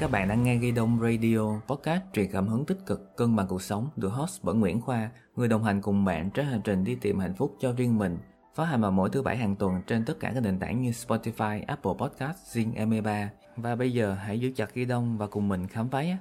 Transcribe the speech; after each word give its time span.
Các 0.00 0.10
bạn 0.10 0.28
đang 0.28 0.42
nghe 0.42 0.56
Ghi 0.56 0.72
Đông 0.72 1.00
Radio, 1.00 1.60
podcast 1.66 2.02
truyền 2.12 2.30
cảm 2.32 2.48
hứng 2.48 2.64
tích 2.64 2.78
cực, 2.86 3.16
cân 3.16 3.36
bằng 3.36 3.46
cuộc 3.48 3.62
sống, 3.62 3.88
được 3.96 4.08
host 4.08 4.42
bởi 4.42 4.54
Nguyễn 4.54 4.80
Khoa, 4.80 5.10
người 5.36 5.48
đồng 5.48 5.64
hành 5.64 5.80
cùng 5.82 6.04
bạn 6.04 6.30
trên 6.30 6.46
hành 6.46 6.60
trình 6.64 6.84
đi 6.84 6.94
tìm 6.94 7.18
hạnh 7.18 7.34
phúc 7.34 7.56
cho 7.60 7.72
riêng 7.72 7.98
mình. 7.98 8.18
Phát 8.54 8.64
hành 8.64 8.80
vào 8.80 8.90
mỗi 8.90 9.10
thứ 9.10 9.22
bảy 9.22 9.36
hàng 9.36 9.56
tuần 9.56 9.82
trên 9.86 10.04
tất 10.04 10.20
cả 10.20 10.30
các 10.34 10.40
nền 10.42 10.58
tảng 10.58 10.82
như 10.82 10.90
Spotify, 10.90 11.62
Apple 11.66 11.92
Podcast, 11.98 12.56
Zing 12.56 12.74
M3. 12.74 13.26
Và 13.56 13.76
bây 13.76 13.92
giờ 13.92 14.14
hãy 14.14 14.40
giữ 14.40 14.52
chặt 14.56 14.74
Ghi 14.74 14.84
Đông 14.84 15.18
và 15.18 15.26
cùng 15.26 15.48
mình 15.48 15.66
khám 15.66 15.88
phá 15.88 16.02
nhé. 16.02 16.16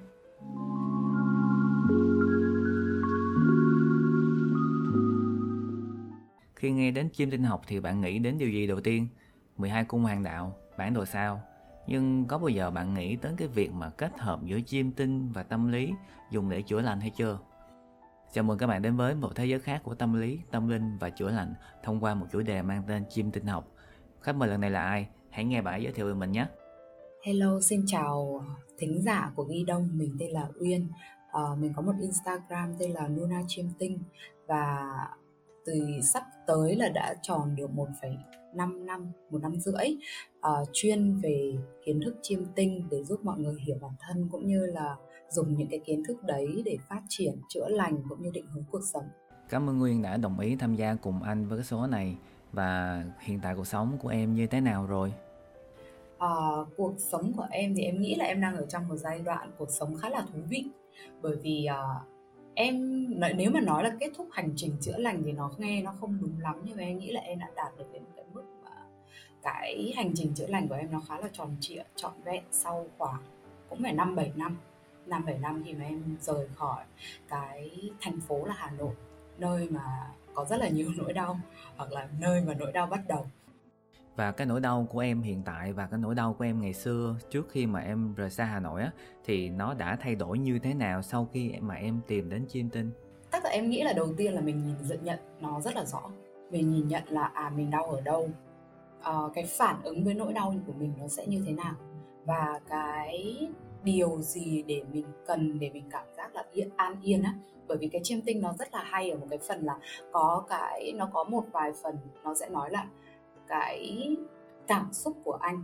Khi 6.56 6.72
nghe 6.72 6.92
đến 6.92 7.10
chim 7.10 7.32
tinh 7.32 7.44
học 7.44 7.62
thì 7.68 7.80
bạn 7.80 8.02
nghĩ 8.02 8.20
đến 8.20 8.38
điều 8.38 8.50
gì 8.50 8.68
đầu 8.68 8.82
tiên? 8.82 9.08
12 9.58 9.84
cung 9.84 10.04
hoàng 10.04 10.24
đạo, 10.24 10.56
bản 10.78 10.94
đồ 10.94 11.06
sao, 11.06 11.42
nhưng 11.88 12.26
có 12.26 12.38
bao 12.38 12.50
giờ 12.50 12.72
bạn 12.72 12.94
nghĩ 12.94 13.16
đến 13.16 13.36
cái 13.38 13.48
việc 13.48 13.72
mà 13.72 13.90
kết 13.90 14.20
hợp 14.20 14.40
giữa 14.44 14.60
chiêm 14.66 14.92
tinh 14.92 15.32
và 15.34 15.44
tâm 15.44 15.72
lý 15.72 15.94
dùng 16.32 16.50
để 16.50 16.62
chữa 16.62 16.82
lành 16.82 17.00
hay 17.00 17.10
chưa? 17.10 17.40
Chào 18.34 18.44
mừng 18.44 18.58
các 18.58 18.68
bạn 18.68 18.82
đến 18.82 18.98
với 18.98 19.16
một 19.16 19.36
thế 19.36 19.46
giới 19.46 19.60
khác 19.60 19.82
của 19.84 19.96
tâm 19.96 20.14
lý, 20.14 20.40
tâm 20.52 20.68
linh 20.68 20.98
và 20.98 21.10
chữa 21.10 21.30
lành 21.30 21.54
thông 21.84 22.04
qua 22.04 22.16
một 22.16 22.26
chủ 22.32 22.42
đề 22.42 22.62
mang 22.62 22.84
tên 22.88 23.04
chiêm 23.10 23.32
tinh 23.32 23.46
học. 23.46 23.68
Khách 24.22 24.36
mời 24.36 24.50
lần 24.50 24.62
này 24.62 24.70
là 24.70 24.84
ai? 24.84 25.08
Hãy 25.30 25.46
nghe 25.46 25.62
bạn 25.62 25.84
giới 25.84 25.94
thiệu 25.94 26.08
về 26.08 26.14
mình 26.14 26.32
nhé. 26.32 26.46
Hello, 27.26 27.60
xin 27.62 27.84
chào 27.88 28.44
thính 28.78 29.02
giả 29.02 29.32
của 29.36 29.44
Ghi 29.44 29.64
Đông, 29.64 29.90
mình 29.94 30.18
tên 30.20 30.32
là 30.32 30.48
Uyên. 30.60 30.88
Uh, 31.30 31.58
mình 31.60 31.74
có 31.76 31.82
một 31.82 31.94
Instagram 32.02 32.76
tên 32.80 32.92
là 32.92 33.08
Luna 33.08 33.42
Chiêm 33.48 33.66
Tinh 33.80 34.00
và 34.48 34.88
từ 35.66 35.74
sắp 36.14 36.24
tới 36.48 36.76
là 36.76 36.90
đã 36.90 37.16
tròn 37.22 37.56
được 37.56 37.70
1,5 37.76 38.39
năm, 38.54 38.86
một 39.30 39.42
năm 39.42 39.60
rưỡi 39.60 39.98
uh, 40.38 40.70
chuyên 40.74 41.20
về 41.24 41.54
kiến 41.86 42.00
thức 42.06 42.16
chiêm 42.22 42.40
tinh 42.56 42.88
để 42.92 43.04
giúp 43.04 43.20
mọi 43.24 43.40
người 43.40 43.56
hiểu 43.66 43.78
bản 43.82 43.92
thân 44.00 44.30
cũng 44.32 44.48
như 44.48 44.66
là 44.66 44.96
dùng 45.30 45.58
những 45.58 45.68
cái 45.68 45.80
kiến 45.86 46.04
thức 46.08 46.24
đấy 46.24 46.62
để 46.66 46.78
phát 46.90 47.02
triển, 47.10 47.34
chữa 47.50 47.68
lành 47.70 47.98
cũng 48.10 48.22
như 48.22 48.30
định 48.34 48.46
hướng 48.54 48.64
cuộc 48.72 48.82
sống. 48.94 49.06
Cảm 49.50 49.70
ơn 49.70 49.80
Nguyên 49.80 50.02
đã 50.02 50.18
đồng 50.18 50.40
ý 50.40 50.56
tham 50.56 50.76
gia 50.76 50.96
cùng 50.96 51.24
anh 51.24 51.48
với 51.48 51.58
cái 51.58 51.66
số 51.66 51.88
này 51.88 52.18
và 52.52 53.04
hiện 53.20 53.40
tại 53.44 53.56
cuộc 53.56 53.68
sống 53.68 53.98
của 54.02 54.10
em 54.10 54.34
như 54.34 54.48
thế 54.48 54.62
nào 54.62 54.86
rồi? 54.86 55.14
Uh, 56.16 56.68
cuộc 56.78 56.94
sống 56.98 57.34
của 57.38 57.48
em 57.52 57.74
thì 57.76 57.84
em 57.84 58.02
nghĩ 58.02 58.16
là 58.16 58.26
em 58.26 58.42
đang 58.42 58.56
ở 58.56 58.66
trong 58.66 58.88
một 58.88 58.96
giai 58.96 59.20
đoạn 59.20 59.52
cuộc 59.58 59.70
sống 59.70 59.96
khá 59.96 60.10
là 60.10 60.26
thú 60.34 60.40
vị 60.50 60.66
bởi 61.22 61.36
vì 61.36 61.68
uh, 61.72 62.19
em 62.60 63.06
nếu 63.36 63.52
mà 63.52 63.62
nói 63.62 63.84
là 63.84 63.92
kết 64.00 64.10
thúc 64.18 64.28
hành 64.32 64.50
trình 64.56 64.76
chữa 64.82 64.98
lành 64.98 65.24
thì 65.26 65.32
nó 65.32 65.52
nghe 65.58 65.82
nó 65.82 65.94
không 66.00 66.18
đúng 66.22 66.40
lắm, 66.40 66.56
nhưng 66.64 66.78
mà 66.78 66.84
em 66.84 67.00
nghĩ 67.00 67.12
là 67.12 67.22
em 67.22 67.40
đã 67.40 67.48
đạt 67.56 67.78
được 67.78 67.86
đến 67.94 68.04
một 68.04 68.10
cái 68.16 68.26
mức 68.34 68.44
mà 68.64 68.72
cái 69.42 69.94
hành 69.96 70.12
trình 70.16 70.34
chữa 70.36 70.48
lành 70.48 70.68
của 70.68 70.76
em 70.76 70.92
nó 70.92 71.02
khá 71.08 71.20
là 71.20 71.28
tròn 71.34 71.56
trịa, 71.60 71.84
trọn 71.96 72.12
vẹn 72.24 72.44
sau 72.52 72.88
khoảng 72.98 73.22
cũng 73.70 73.80
phải 73.84 73.94
năm, 73.94 74.16
bảy 74.16 74.32
năm. 74.36 74.58
Năm, 75.06 75.26
bảy 75.26 75.38
năm 75.38 75.64
khi 75.66 75.74
mà 75.74 75.86
em 75.86 76.18
rời 76.22 76.48
khỏi 76.56 76.84
cái 77.28 77.72
thành 78.02 78.20
phố 78.20 78.46
là 78.46 78.54
Hà 78.58 78.72
Nội, 78.72 78.94
nơi 79.38 79.68
mà 79.70 80.12
có 80.34 80.46
rất 80.50 80.58
là 80.58 80.70
nhiều 80.70 80.92
nỗi 80.98 81.14
đau, 81.14 81.40
hoặc 81.76 81.92
là 81.92 82.08
nơi 82.20 82.42
mà 82.42 82.54
nỗi 82.54 82.72
đau 82.72 82.88
bắt 82.88 83.02
đầu 83.08 83.28
và 84.20 84.32
cái 84.32 84.48
nỗi 84.48 84.60
đau 84.60 84.88
của 84.90 85.00
em 85.00 85.22
hiện 85.22 85.42
tại 85.46 85.74
và 85.74 85.88
cái 85.92 86.00
nỗi 86.00 86.16
đau 86.16 86.34
của 86.34 86.46
em 86.46 86.62
ngày 86.62 86.74
xưa 86.74 87.16
trước 87.30 87.50
khi 87.50 87.66
mà 87.66 87.80
em 87.80 88.14
rời 88.16 88.30
xa 88.30 88.46
Hà 88.46 88.60
Nội 88.60 88.82
á 88.82 88.92
thì 89.26 89.50
nó 89.50 89.74
đã 89.74 89.98
thay 90.02 90.16
đổi 90.16 90.40
như 90.40 90.60
thế 90.60 90.74
nào 90.74 91.02
sau 91.02 91.28
khi 91.34 91.54
mà 91.60 91.76
em 91.76 92.02
tìm 92.08 92.30
đến 92.30 92.46
chiêm 92.48 92.70
tinh? 92.70 92.92
Tất 93.32 93.40
cả 93.44 93.50
em 93.50 93.70
nghĩ 93.70 93.84
là 93.84 93.94
đầu 93.94 94.14
tiên 94.18 94.34
là 94.34 94.42
mình 94.42 94.66
nhìn 94.66 94.76
nhận 94.88 95.04
nhận 95.04 95.20
nó 95.40 95.62
rất 95.62 95.76
là 95.76 95.86
rõ. 95.86 96.02
Mình 96.52 96.72
nhìn 96.72 96.88
nhận 96.88 97.04
là 97.10 97.32
à 97.34 97.52
mình 97.56 97.72
đau 97.72 97.84
ở 97.84 98.02
đâu, 98.02 98.30
à, 99.02 99.14
cái 99.34 99.46
phản 99.46 99.82
ứng 99.84 100.04
với 100.04 100.14
nỗi 100.14 100.34
đau 100.34 100.56
của 100.68 100.74
mình 100.74 100.94
nó 101.00 101.08
sẽ 101.08 101.28
như 101.28 101.44
thế 101.48 101.52
nào 101.52 101.76
và 102.26 102.60
cái 102.70 103.48
điều 103.84 104.22
gì 104.22 104.64
để 104.68 104.84
mình 104.94 105.06
cần 105.28 105.60
để 105.60 105.70
mình 105.70 105.84
cảm 105.92 106.06
giác 106.18 106.36
là 106.36 106.44
yên 106.54 106.70
an 106.76 106.96
yên 107.04 107.24
á 107.24 107.34
bởi 107.68 107.78
vì 107.78 107.88
cái 107.88 108.02
chiêm 108.04 108.22
tinh 108.22 108.42
nó 108.42 108.54
rất 108.60 108.74
là 108.74 108.84
hay 108.84 109.10
ở 109.10 109.18
một 109.18 109.28
cái 109.30 109.40
phần 109.48 109.66
là 109.66 109.78
có 110.12 110.44
cái 110.50 110.94
nó 110.96 111.10
có 111.14 111.24
một 111.24 111.44
vài 111.52 111.72
phần 111.84 111.98
nó 112.24 112.36
sẽ 112.36 112.50
nói 112.50 112.70
là 112.72 112.88
cái 113.50 114.16
cảm 114.68 114.94
xúc 114.94 115.18
của 115.24 115.38
anh 115.42 115.64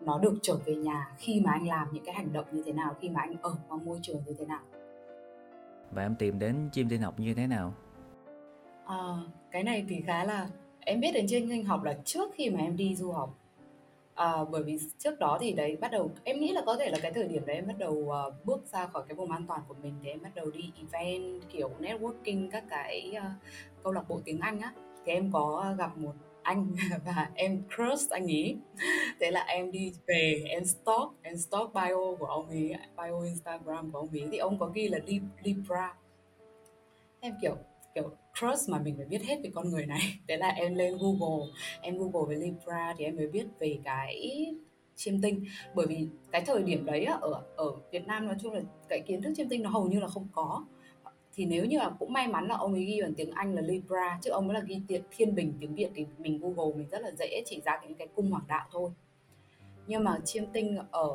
nó 0.00 0.18
được 0.18 0.34
trở 0.42 0.54
về 0.64 0.74
nhà 0.74 1.12
khi 1.18 1.40
mà 1.44 1.52
anh 1.52 1.68
làm 1.68 1.88
những 1.92 2.04
cái 2.04 2.14
hành 2.14 2.32
động 2.32 2.44
như 2.52 2.62
thế 2.66 2.72
nào 2.72 2.94
khi 3.00 3.08
mà 3.08 3.20
anh 3.20 3.36
ở 3.42 3.54
trong 3.68 3.84
môi 3.84 3.98
trường 4.02 4.22
như 4.26 4.34
thế 4.38 4.46
nào? 4.46 4.60
Và 5.90 6.02
em 6.02 6.14
tìm 6.14 6.38
đến 6.38 6.68
chim 6.72 6.88
tinh 6.88 7.02
học 7.02 7.20
như 7.20 7.34
thế 7.34 7.46
nào? 7.46 7.74
À, 8.84 8.96
cái 9.50 9.62
này 9.62 9.84
thì 9.88 10.00
khá 10.06 10.24
là 10.24 10.48
em 10.80 11.00
biết 11.00 11.12
đến 11.14 11.26
chim 11.28 11.48
tinh 11.50 11.64
học 11.64 11.84
là 11.84 11.98
trước 12.04 12.30
khi 12.34 12.50
mà 12.50 12.60
em 12.60 12.76
đi 12.76 12.96
du 12.96 13.12
học. 13.12 13.34
À, 14.14 14.44
bởi 14.50 14.62
vì 14.62 14.78
trước 14.98 15.18
đó 15.18 15.38
thì 15.40 15.52
đấy 15.52 15.76
bắt 15.80 15.90
đầu 15.92 16.10
em 16.24 16.40
nghĩ 16.40 16.52
là 16.52 16.62
có 16.66 16.76
thể 16.76 16.90
là 16.90 16.98
cái 17.02 17.12
thời 17.12 17.28
điểm 17.28 17.46
đấy 17.46 17.56
em 17.56 17.66
bắt 17.66 17.78
đầu 17.78 17.92
uh, 17.92 18.34
bước 18.44 18.66
ra 18.72 18.86
khỏi 18.86 19.02
cái 19.08 19.14
vùng 19.14 19.30
an 19.30 19.44
toàn 19.48 19.60
của 19.68 19.74
mình 19.82 19.94
để 20.02 20.10
em 20.10 20.22
bắt 20.22 20.30
đầu 20.34 20.50
đi 20.50 20.72
event 20.76 21.42
kiểu 21.48 21.70
networking 21.80 22.50
các 22.50 22.64
cái 22.70 23.12
uh, 23.16 23.22
câu 23.82 23.92
lạc 23.92 24.08
bộ 24.08 24.20
tiếng 24.24 24.40
Anh 24.40 24.60
á. 24.60 24.72
Thì 25.04 25.12
em 25.12 25.32
có 25.32 25.74
gặp 25.78 25.98
một 25.98 26.12
anh 26.42 26.74
và 27.04 27.30
em 27.34 27.62
crush 27.76 28.10
anh 28.10 28.26
ấy. 28.26 28.56
Thế 29.20 29.30
là 29.30 29.40
em 29.40 29.70
đi 29.70 29.92
về, 30.06 30.44
em 30.48 30.64
stalk 30.64 31.12
em 31.22 31.36
stalk 31.36 31.74
bio 31.74 32.14
của 32.18 32.26
ông 32.26 32.48
ấy, 32.48 32.74
bio 32.96 33.22
instagram 33.24 33.90
của 33.90 33.98
ông 33.98 34.08
ấy. 34.12 34.28
Thì 34.32 34.38
ông 34.38 34.58
có 34.58 34.66
ghi 34.66 34.88
là 34.88 34.98
libra. 35.42 35.94
Em 37.20 37.34
kiểu 37.42 37.56
kiểu 37.94 38.10
crush 38.38 38.70
mà 38.70 38.78
mình 38.78 38.96
phải 38.96 39.06
biết 39.06 39.22
hết 39.22 39.40
về 39.44 39.50
con 39.54 39.70
người 39.70 39.86
này. 39.86 40.00
Thế 40.28 40.36
là 40.36 40.48
em 40.48 40.74
lên 40.74 40.94
google, 41.00 41.46
em 41.80 41.98
google 41.98 42.34
về 42.34 42.40
libra 42.46 42.94
thì 42.98 43.04
em 43.04 43.16
mới 43.16 43.26
biết 43.26 43.46
về 43.58 43.78
cái 43.84 44.46
chiêm 44.96 45.20
tinh. 45.20 45.44
Bởi 45.74 45.86
vì 45.86 46.08
cái 46.32 46.42
thời 46.46 46.62
điểm 46.62 46.84
đấy 46.84 47.04
ở 47.04 47.42
ở 47.56 47.72
Việt 47.92 48.06
Nam 48.06 48.26
nói 48.26 48.36
chung 48.42 48.52
là 48.52 48.60
cái 48.88 49.00
kiến 49.00 49.22
thức 49.22 49.32
chiêm 49.36 49.48
tinh 49.48 49.62
nó 49.62 49.70
hầu 49.70 49.86
như 49.86 50.00
là 50.00 50.08
không 50.08 50.28
có 50.32 50.64
thì 51.40 51.46
nếu 51.46 51.64
như 51.64 51.78
là 51.78 51.90
cũng 51.98 52.12
may 52.12 52.28
mắn 52.28 52.48
là 52.48 52.56
ông 52.56 52.72
ấy 52.72 52.84
ghi 52.84 53.02
bằng 53.02 53.14
tiếng 53.14 53.30
Anh 53.30 53.54
là 53.54 53.62
Libra, 53.62 54.18
chứ 54.22 54.30
ông 54.30 54.48
ấy 54.48 54.54
là 54.54 54.60
ghi 54.66 54.80
tiếng 54.88 55.02
thiên 55.10 55.34
bình 55.34 55.54
tiếng 55.60 55.74
Việt 55.74 55.88
thì 55.94 56.06
mình 56.18 56.40
Google 56.40 56.76
mình 56.76 56.88
rất 56.88 57.02
là 57.02 57.10
dễ 57.18 57.42
chỉ 57.46 57.60
ra 57.64 57.80
những 57.82 57.94
cái 57.94 58.08
cung 58.14 58.30
hoàng 58.30 58.44
đạo 58.48 58.68
thôi. 58.72 58.90
Nhưng 59.86 60.04
mà 60.04 60.18
chiêm 60.24 60.44
tinh 60.52 60.78
ở 60.90 61.10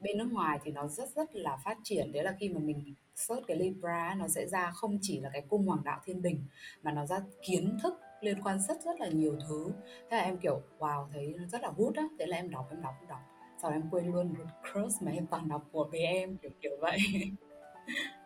bên 0.00 0.18
nước 0.18 0.28
ngoài 0.32 0.58
thì 0.64 0.70
nó 0.70 0.86
rất 0.86 1.08
rất 1.16 1.34
là 1.34 1.56
phát 1.64 1.78
triển. 1.82 2.12
Đấy 2.12 2.22
là 2.22 2.36
khi 2.40 2.48
mà 2.48 2.60
mình 2.60 2.94
search 3.14 3.46
cái 3.46 3.56
Libra 3.56 4.14
nó 4.18 4.28
sẽ 4.28 4.46
ra 4.46 4.70
không 4.70 4.98
chỉ 5.02 5.20
là 5.20 5.30
cái 5.32 5.42
cung 5.48 5.66
hoàng 5.66 5.84
đạo 5.84 6.00
thiên 6.04 6.22
bình, 6.22 6.44
mà 6.82 6.92
nó 6.92 7.06
ra 7.06 7.20
kiến 7.42 7.78
thức 7.82 7.94
liên 8.20 8.42
quan 8.42 8.60
rất 8.60 8.82
rất 8.84 9.00
là 9.00 9.08
nhiều 9.08 9.36
thứ. 9.48 9.70
Thế 10.10 10.16
là 10.16 10.22
em 10.22 10.36
kiểu, 10.38 10.62
wow, 10.78 11.06
thấy 11.12 11.34
nó 11.38 11.46
rất 11.46 11.62
là 11.62 11.68
hút 11.68 11.96
á. 11.96 12.04
Thế 12.18 12.26
là 12.26 12.36
em 12.36 12.50
đọc 12.50 12.66
em 12.70 12.82
đọc 12.82 12.94
em 13.00 13.08
đọc. 13.08 13.20
Sau 13.62 13.70
em 13.70 13.82
quên 13.90 14.12
luôn 14.12 14.34
crush 14.72 15.02
mà 15.02 15.12
em 15.12 15.26
toàn 15.26 15.48
đọc 15.48 15.68
của 15.72 15.88
bé 15.92 15.98
em, 15.98 16.36
kiểu 16.36 16.50
kiểu 16.60 16.76
vậy. 16.80 16.98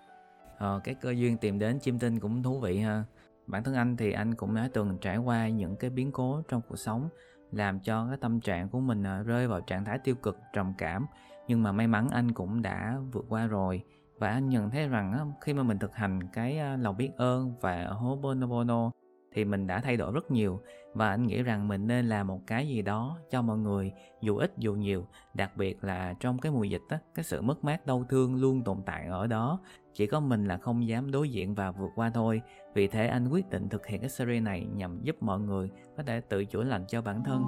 ờ, 0.62 0.80
cái 0.84 0.94
cơ 0.94 1.10
duyên 1.10 1.36
tìm 1.36 1.58
đến 1.58 1.78
chim 1.78 1.98
tinh 1.98 2.20
cũng 2.20 2.42
thú 2.42 2.60
vị 2.60 2.78
ha. 2.78 3.04
Bản 3.46 3.64
thân 3.64 3.74
anh 3.74 3.96
thì 3.96 4.12
anh 4.12 4.34
cũng 4.34 4.54
đã 4.54 4.68
từng 4.72 4.98
trải 5.00 5.16
qua 5.16 5.48
những 5.48 5.76
cái 5.76 5.90
biến 5.90 6.12
cố 6.12 6.42
trong 6.48 6.62
cuộc 6.68 6.76
sống 6.76 7.08
làm 7.52 7.80
cho 7.80 8.06
cái 8.06 8.16
tâm 8.16 8.40
trạng 8.40 8.68
của 8.68 8.80
mình 8.80 9.02
ờ, 9.02 9.22
rơi 9.22 9.48
vào 9.48 9.60
trạng 9.60 9.84
thái 9.84 9.98
tiêu 9.98 10.14
cực 10.14 10.38
trầm 10.52 10.72
cảm. 10.78 11.06
Nhưng 11.48 11.62
mà 11.62 11.72
may 11.72 11.86
mắn 11.86 12.08
anh 12.10 12.32
cũng 12.32 12.62
đã 12.62 12.98
vượt 13.12 13.24
qua 13.28 13.46
rồi. 13.46 13.84
Và 14.18 14.28
anh 14.28 14.48
nhận 14.48 14.70
thấy 14.70 14.88
rằng 14.88 15.32
khi 15.40 15.54
mà 15.54 15.62
mình 15.62 15.78
thực 15.78 15.94
hành 15.94 16.20
cái 16.32 16.58
ờ, 16.58 16.76
lòng 16.76 16.96
biết 16.96 17.10
ơn 17.16 17.54
và 17.60 17.84
Ho'oponopono 17.84 18.90
thì 19.34 19.44
mình 19.44 19.66
đã 19.66 19.80
thay 19.80 19.96
đổi 19.96 20.12
rất 20.12 20.30
nhiều. 20.30 20.60
Và 20.94 21.08
anh 21.10 21.26
nghĩ 21.26 21.42
rằng 21.42 21.68
mình 21.68 21.86
nên 21.86 22.08
làm 22.08 22.26
một 22.26 22.40
cái 22.46 22.68
gì 22.68 22.82
đó 22.82 23.18
cho 23.30 23.42
mọi 23.42 23.58
người, 23.58 23.92
dù 24.20 24.36
ít 24.36 24.52
dù 24.58 24.74
nhiều, 24.74 25.06
đặc 25.34 25.56
biệt 25.56 25.84
là 25.84 26.14
trong 26.20 26.38
cái 26.38 26.52
mùa 26.52 26.64
dịch 26.64 26.82
á, 26.88 26.98
cái 27.14 27.24
sự 27.24 27.42
mất 27.42 27.64
mát, 27.64 27.86
đau 27.86 28.04
thương 28.08 28.34
luôn 28.34 28.64
tồn 28.64 28.82
tại 28.86 29.06
ở 29.06 29.26
đó. 29.26 29.60
Chỉ 29.94 30.06
có 30.06 30.20
mình 30.20 30.44
là 30.44 30.56
không 30.56 30.88
dám 30.88 31.10
đối 31.10 31.30
diện 31.30 31.54
và 31.54 31.70
vượt 31.70 31.90
qua 31.94 32.10
thôi. 32.10 32.42
Vì 32.74 32.88
thế 32.88 33.06
anh 33.06 33.28
quyết 33.28 33.50
định 33.50 33.68
thực 33.68 33.86
hiện 33.86 34.00
cái 34.00 34.10
series 34.10 34.42
này 34.42 34.66
nhằm 34.74 35.00
giúp 35.02 35.16
mọi 35.20 35.40
người 35.40 35.70
có 35.96 36.02
thể 36.02 36.20
tự 36.20 36.44
chữa 36.44 36.62
lành 36.62 36.84
cho 36.88 37.02
bản 37.02 37.24
thân. 37.24 37.42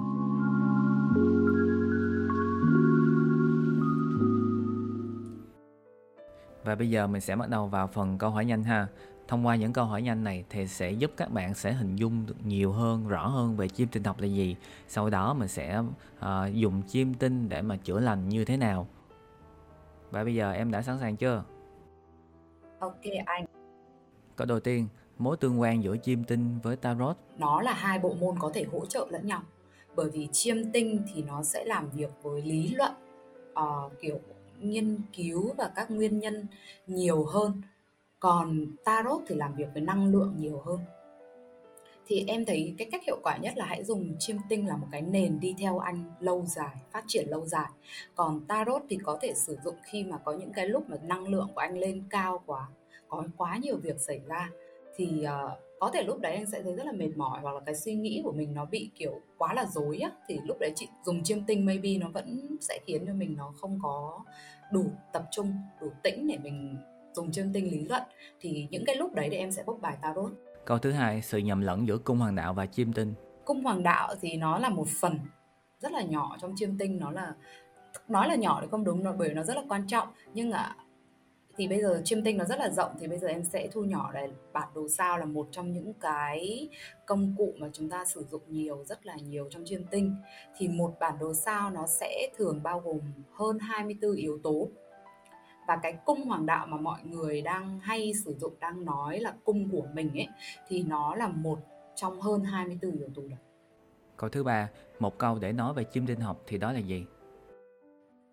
Và 6.63 6.75
bây 6.75 6.89
giờ 6.89 7.07
mình 7.07 7.21
sẽ 7.21 7.35
bắt 7.35 7.49
đầu 7.49 7.67
vào 7.67 7.87
phần 7.87 8.17
câu 8.17 8.29
hỏi 8.29 8.45
nhanh 8.45 8.63
ha 8.63 8.87
thông 9.27 9.45
qua 9.45 9.55
những 9.55 9.73
câu 9.73 9.85
hỏi 9.85 10.01
nhanh 10.01 10.23
này 10.23 10.45
thì 10.49 10.67
sẽ 10.67 10.91
giúp 10.91 11.11
các 11.17 11.31
bạn 11.31 11.53
sẽ 11.53 11.73
hình 11.73 11.95
dung 11.95 12.25
được 12.25 12.35
nhiều 12.45 12.71
hơn 12.71 13.07
rõ 13.07 13.27
hơn 13.27 13.55
về 13.55 13.67
chim 13.67 13.87
tinh 13.91 14.03
học 14.03 14.19
là 14.19 14.27
gì. 14.27 14.55
Sau 14.87 15.09
đó 15.09 15.33
mình 15.33 15.47
sẽ 15.47 15.79
uh, 16.19 16.53
dùng 16.53 16.81
chim 16.81 17.13
tinh 17.13 17.49
để 17.49 17.61
mà 17.61 17.77
chữa 17.77 17.99
lành 17.99 18.29
như 18.29 18.45
thế 18.45 18.57
nào. 18.57 18.87
Và 20.11 20.23
bây 20.23 20.35
giờ 20.35 20.51
em 20.51 20.71
đã 20.71 20.81
sẵn 20.81 20.99
sàng 20.99 21.15
chưa? 21.15 21.43
Ok 22.79 23.01
anh. 23.25 23.45
Câu 24.35 24.47
đầu 24.47 24.59
tiên 24.59 24.87
mối 25.17 25.37
tương 25.37 25.61
quan 25.61 25.83
giữa 25.83 25.97
chim 25.97 26.23
tinh 26.23 26.59
với 26.63 26.75
tarot. 26.75 27.17
Nó 27.37 27.61
là 27.61 27.73
hai 27.73 27.99
bộ 27.99 28.13
môn 28.13 28.35
có 28.39 28.51
thể 28.53 28.65
hỗ 28.71 28.85
trợ 28.85 29.07
lẫn 29.09 29.27
nhau 29.27 29.41
bởi 29.95 30.09
vì 30.09 30.27
chiêm 30.31 30.71
tinh 30.71 31.03
thì 31.13 31.23
nó 31.23 31.43
sẽ 31.43 31.65
làm 31.65 31.89
việc 31.89 32.09
với 32.23 32.41
lý 32.41 32.75
luận 32.75 32.91
uh, 33.51 33.91
kiểu 34.01 34.19
nghiên 34.59 34.97
cứu 35.13 35.53
và 35.57 35.71
các 35.75 35.91
nguyên 35.91 36.19
nhân 36.19 36.45
nhiều 36.87 37.25
hơn 37.25 37.61
còn 38.25 38.65
tarot 38.83 39.21
thì 39.27 39.35
làm 39.35 39.55
việc 39.55 39.67
với 39.73 39.81
năng 39.81 40.11
lượng 40.11 40.35
nhiều 40.37 40.61
hơn. 40.65 40.79
Thì 42.07 42.25
em 42.27 42.45
thấy 42.45 42.75
cái 42.77 42.87
cách 42.91 43.01
hiệu 43.07 43.19
quả 43.23 43.37
nhất 43.37 43.53
là 43.57 43.65
hãy 43.65 43.83
dùng 43.83 44.15
chiêm 44.19 44.37
tinh 44.49 44.67
là 44.67 44.77
một 44.77 44.87
cái 44.91 45.01
nền 45.01 45.39
đi 45.39 45.55
theo 45.59 45.79
anh 45.79 46.03
lâu 46.19 46.45
dài 46.45 46.75
phát 46.91 47.03
triển 47.07 47.29
lâu 47.29 47.45
dài. 47.45 47.69
Còn 48.15 48.45
tarot 48.47 48.81
thì 48.89 48.97
có 49.03 49.17
thể 49.21 49.33
sử 49.33 49.57
dụng 49.63 49.75
khi 49.83 50.03
mà 50.03 50.17
có 50.17 50.33
những 50.33 50.53
cái 50.53 50.67
lúc 50.67 50.89
mà 50.89 50.97
năng 51.03 51.27
lượng 51.27 51.47
của 51.55 51.61
anh 51.61 51.77
lên 51.77 52.03
cao 52.09 52.43
quá 52.45 52.67
có 53.07 53.23
quá 53.37 53.57
nhiều 53.57 53.77
việc 53.77 53.99
xảy 53.99 54.21
ra 54.27 54.49
thì 54.95 55.25
uh, 55.25 55.51
có 55.79 55.91
thể 55.93 56.03
lúc 56.03 56.19
đấy 56.19 56.35
anh 56.35 56.45
sẽ 56.45 56.63
thấy 56.63 56.75
rất 56.75 56.85
là 56.85 56.91
mệt 56.91 57.09
mỏi 57.15 57.39
hoặc 57.41 57.55
là 57.55 57.59
cái 57.65 57.75
suy 57.75 57.95
nghĩ 57.95 58.21
của 58.23 58.31
mình 58.31 58.53
nó 58.53 58.65
bị 58.65 58.89
kiểu 58.95 59.21
quá 59.37 59.53
là 59.53 59.65
dối 59.65 59.99
á 59.99 60.11
thì 60.27 60.39
lúc 60.45 60.57
đấy 60.59 60.71
chị 60.75 60.87
dùng 61.05 61.23
chiêm 61.23 61.43
tinh 61.43 61.65
maybe 61.65 61.97
nó 61.97 62.09
vẫn 62.09 62.57
sẽ 62.61 62.79
khiến 62.85 63.03
cho 63.07 63.13
mình 63.13 63.35
nó 63.37 63.53
không 63.61 63.79
có 63.83 64.19
đủ 64.71 64.85
tập 65.13 65.23
trung 65.31 65.53
đủ 65.81 65.91
tĩnh 66.03 66.27
để 66.27 66.37
mình 66.37 66.77
dùng 67.15 67.31
chiêm 67.31 67.53
tinh 67.53 67.71
lý 67.71 67.85
luận 67.89 68.03
thì 68.39 68.67
những 68.71 68.85
cái 68.85 68.95
lúc 68.95 69.13
đấy 69.13 69.27
thì 69.31 69.37
em 69.37 69.51
sẽ 69.51 69.63
bốc 69.65 69.77
bài 69.81 69.97
tarot 70.01 70.31
câu 70.65 70.77
thứ 70.77 70.91
hai 70.91 71.21
sự 71.21 71.37
nhầm 71.37 71.61
lẫn 71.61 71.87
giữa 71.87 71.97
cung 71.97 72.17
hoàng 72.17 72.35
đạo 72.35 72.53
và 72.53 72.65
chiêm 72.65 72.93
tinh. 72.93 73.13
Cung 73.45 73.63
hoàng 73.63 73.83
đạo 73.83 74.15
thì 74.21 74.37
nó 74.37 74.59
là 74.59 74.69
một 74.69 74.87
phần 75.01 75.19
rất 75.79 75.91
là 75.91 76.01
nhỏ 76.01 76.37
trong 76.41 76.53
chiêm 76.55 76.77
tinh 76.77 76.99
nó 76.99 77.11
là 77.11 77.33
nói 78.07 78.27
là 78.27 78.35
nhỏ 78.35 78.59
thì 78.61 78.67
không 78.71 78.83
đúng 78.83 79.03
bởi 79.17 79.33
nó 79.33 79.43
rất 79.43 79.55
là 79.55 79.63
quan 79.69 79.87
trọng. 79.87 80.07
Nhưng 80.33 80.49
mà 80.49 80.75
thì 81.57 81.67
bây 81.67 81.81
giờ 81.81 82.01
chiêm 82.03 82.23
tinh 82.23 82.37
nó 82.37 82.45
rất 82.45 82.59
là 82.59 82.69
rộng 82.69 82.91
thì 82.99 83.07
bây 83.07 83.17
giờ 83.17 83.27
em 83.27 83.43
sẽ 83.43 83.67
thu 83.71 83.81
nhỏ 83.81 84.11
lại 84.13 84.29
bản 84.53 84.67
đồ 84.75 84.87
sao 84.89 85.17
là 85.17 85.25
một 85.25 85.47
trong 85.51 85.73
những 85.73 85.93
cái 85.93 86.69
công 87.05 87.35
cụ 87.37 87.53
mà 87.57 87.69
chúng 87.73 87.89
ta 87.89 88.05
sử 88.05 88.25
dụng 88.31 88.41
nhiều 88.47 88.83
rất 88.85 89.05
là 89.05 89.15
nhiều 89.15 89.47
trong 89.49 89.63
chiêm 89.65 89.81
tinh. 89.91 90.15
Thì 90.57 90.67
một 90.67 90.95
bản 90.99 91.15
đồ 91.19 91.33
sao 91.33 91.69
nó 91.69 91.87
sẽ 91.87 92.29
thường 92.37 92.63
bao 92.63 92.79
gồm 92.79 92.99
hơn 93.33 93.59
24 93.59 94.15
yếu 94.15 94.39
tố 94.43 94.69
và 95.67 95.79
cái 95.83 95.97
cung 96.05 96.25
hoàng 96.25 96.45
đạo 96.45 96.67
mà 96.67 96.77
mọi 96.77 96.99
người 97.03 97.41
đang 97.41 97.79
hay 97.79 98.13
sử 98.25 98.35
dụng 98.39 98.53
đang 98.59 98.85
nói 98.85 99.19
là 99.19 99.33
cung 99.43 99.69
của 99.69 99.83
mình 99.93 100.11
ấy 100.13 100.27
thì 100.67 100.83
nó 100.83 101.15
là 101.15 101.27
một 101.27 101.59
trong 101.95 102.21
hơn 102.21 102.41
24 102.43 102.91
yếu 102.91 103.09
tố 103.15 103.21
đó. 103.29 103.37
Câu 104.17 104.29
thứ 104.29 104.43
ba, 104.43 104.69
một 104.99 105.17
câu 105.17 105.39
để 105.39 105.51
nói 105.51 105.73
về 105.73 105.83
chiêm 105.93 106.05
tinh 106.05 106.19
học 106.19 106.41
thì 106.47 106.57
đó 106.57 106.71
là 106.71 106.79
gì? 106.79 107.05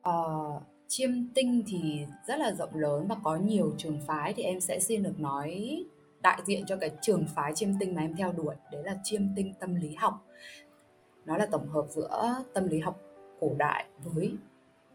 Ờ, 0.02 0.61
chiêm 0.88 1.11
tinh 1.34 1.62
thì 1.67 2.06
rất 2.26 2.37
là 2.38 2.52
rộng 2.52 2.75
lớn 2.75 3.06
và 3.08 3.17
có 3.23 3.37
nhiều 3.37 3.75
trường 3.79 4.00
phái 4.06 4.34
thì 4.34 4.43
em 4.43 4.61
sẽ 4.61 4.81
xin 4.81 5.02
được 5.02 5.20
nói 5.20 5.84
đại 6.23 6.43
diện 6.44 6.64
cho 6.67 6.76
cái 6.76 6.90
trường 7.00 7.26
phái 7.34 7.52
chiêm 7.55 7.69
tinh 7.81 7.94
mà 7.94 8.02
em 8.02 8.17
theo 8.17 8.32
đuổi 8.32 8.55
đấy 8.73 8.82
là 8.84 8.96
chiêm 9.05 9.23
tinh 9.37 9.55
tâm 9.61 9.75
lý 9.75 9.94
học 9.94 10.26
nó 11.25 11.37
là 11.37 11.46
tổng 11.46 11.69
hợp 11.69 11.87
giữa 11.88 12.44
tâm 12.55 12.69
lý 12.69 12.79
học 12.79 13.00
cổ 13.40 13.55
đại 13.58 13.87
với 14.05 14.37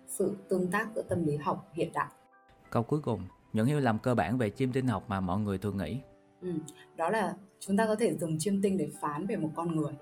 sự 0.08 0.36
tương 0.50 0.72
tác 0.72 0.88
giữa 0.96 1.02
tâm 1.02 1.26
lý 1.26 1.38
học 1.38 1.70
hiện 1.74 1.94
đại 1.94 2.08
câu 2.70 2.84
cuối 2.84 3.00
cùng 3.04 3.22
những 3.54 3.66
hiểu 3.66 3.80
lầm 3.80 4.00
cơ 4.00 4.16
bản 4.16 4.38
về 4.38 4.50
chiêm 4.50 4.72
tinh 4.72 4.88
học 4.88 5.04
mà 5.08 5.20
mọi 5.20 5.40
người 5.40 5.58
thường 5.58 5.78
nghĩ. 5.78 5.98
Ừ, 6.42 6.52
đó 6.96 7.10
là 7.10 7.36
chúng 7.60 7.78
ta 7.78 7.86
có 7.88 7.96
thể 7.96 8.18
dùng 8.18 8.40
chiêm 8.40 8.62
tinh 8.62 8.78
để 8.78 8.90
phán 9.02 9.28
về 9.28 9.36
một 9.36 9.50
con 9.56 9.76
người. 9.76 9.94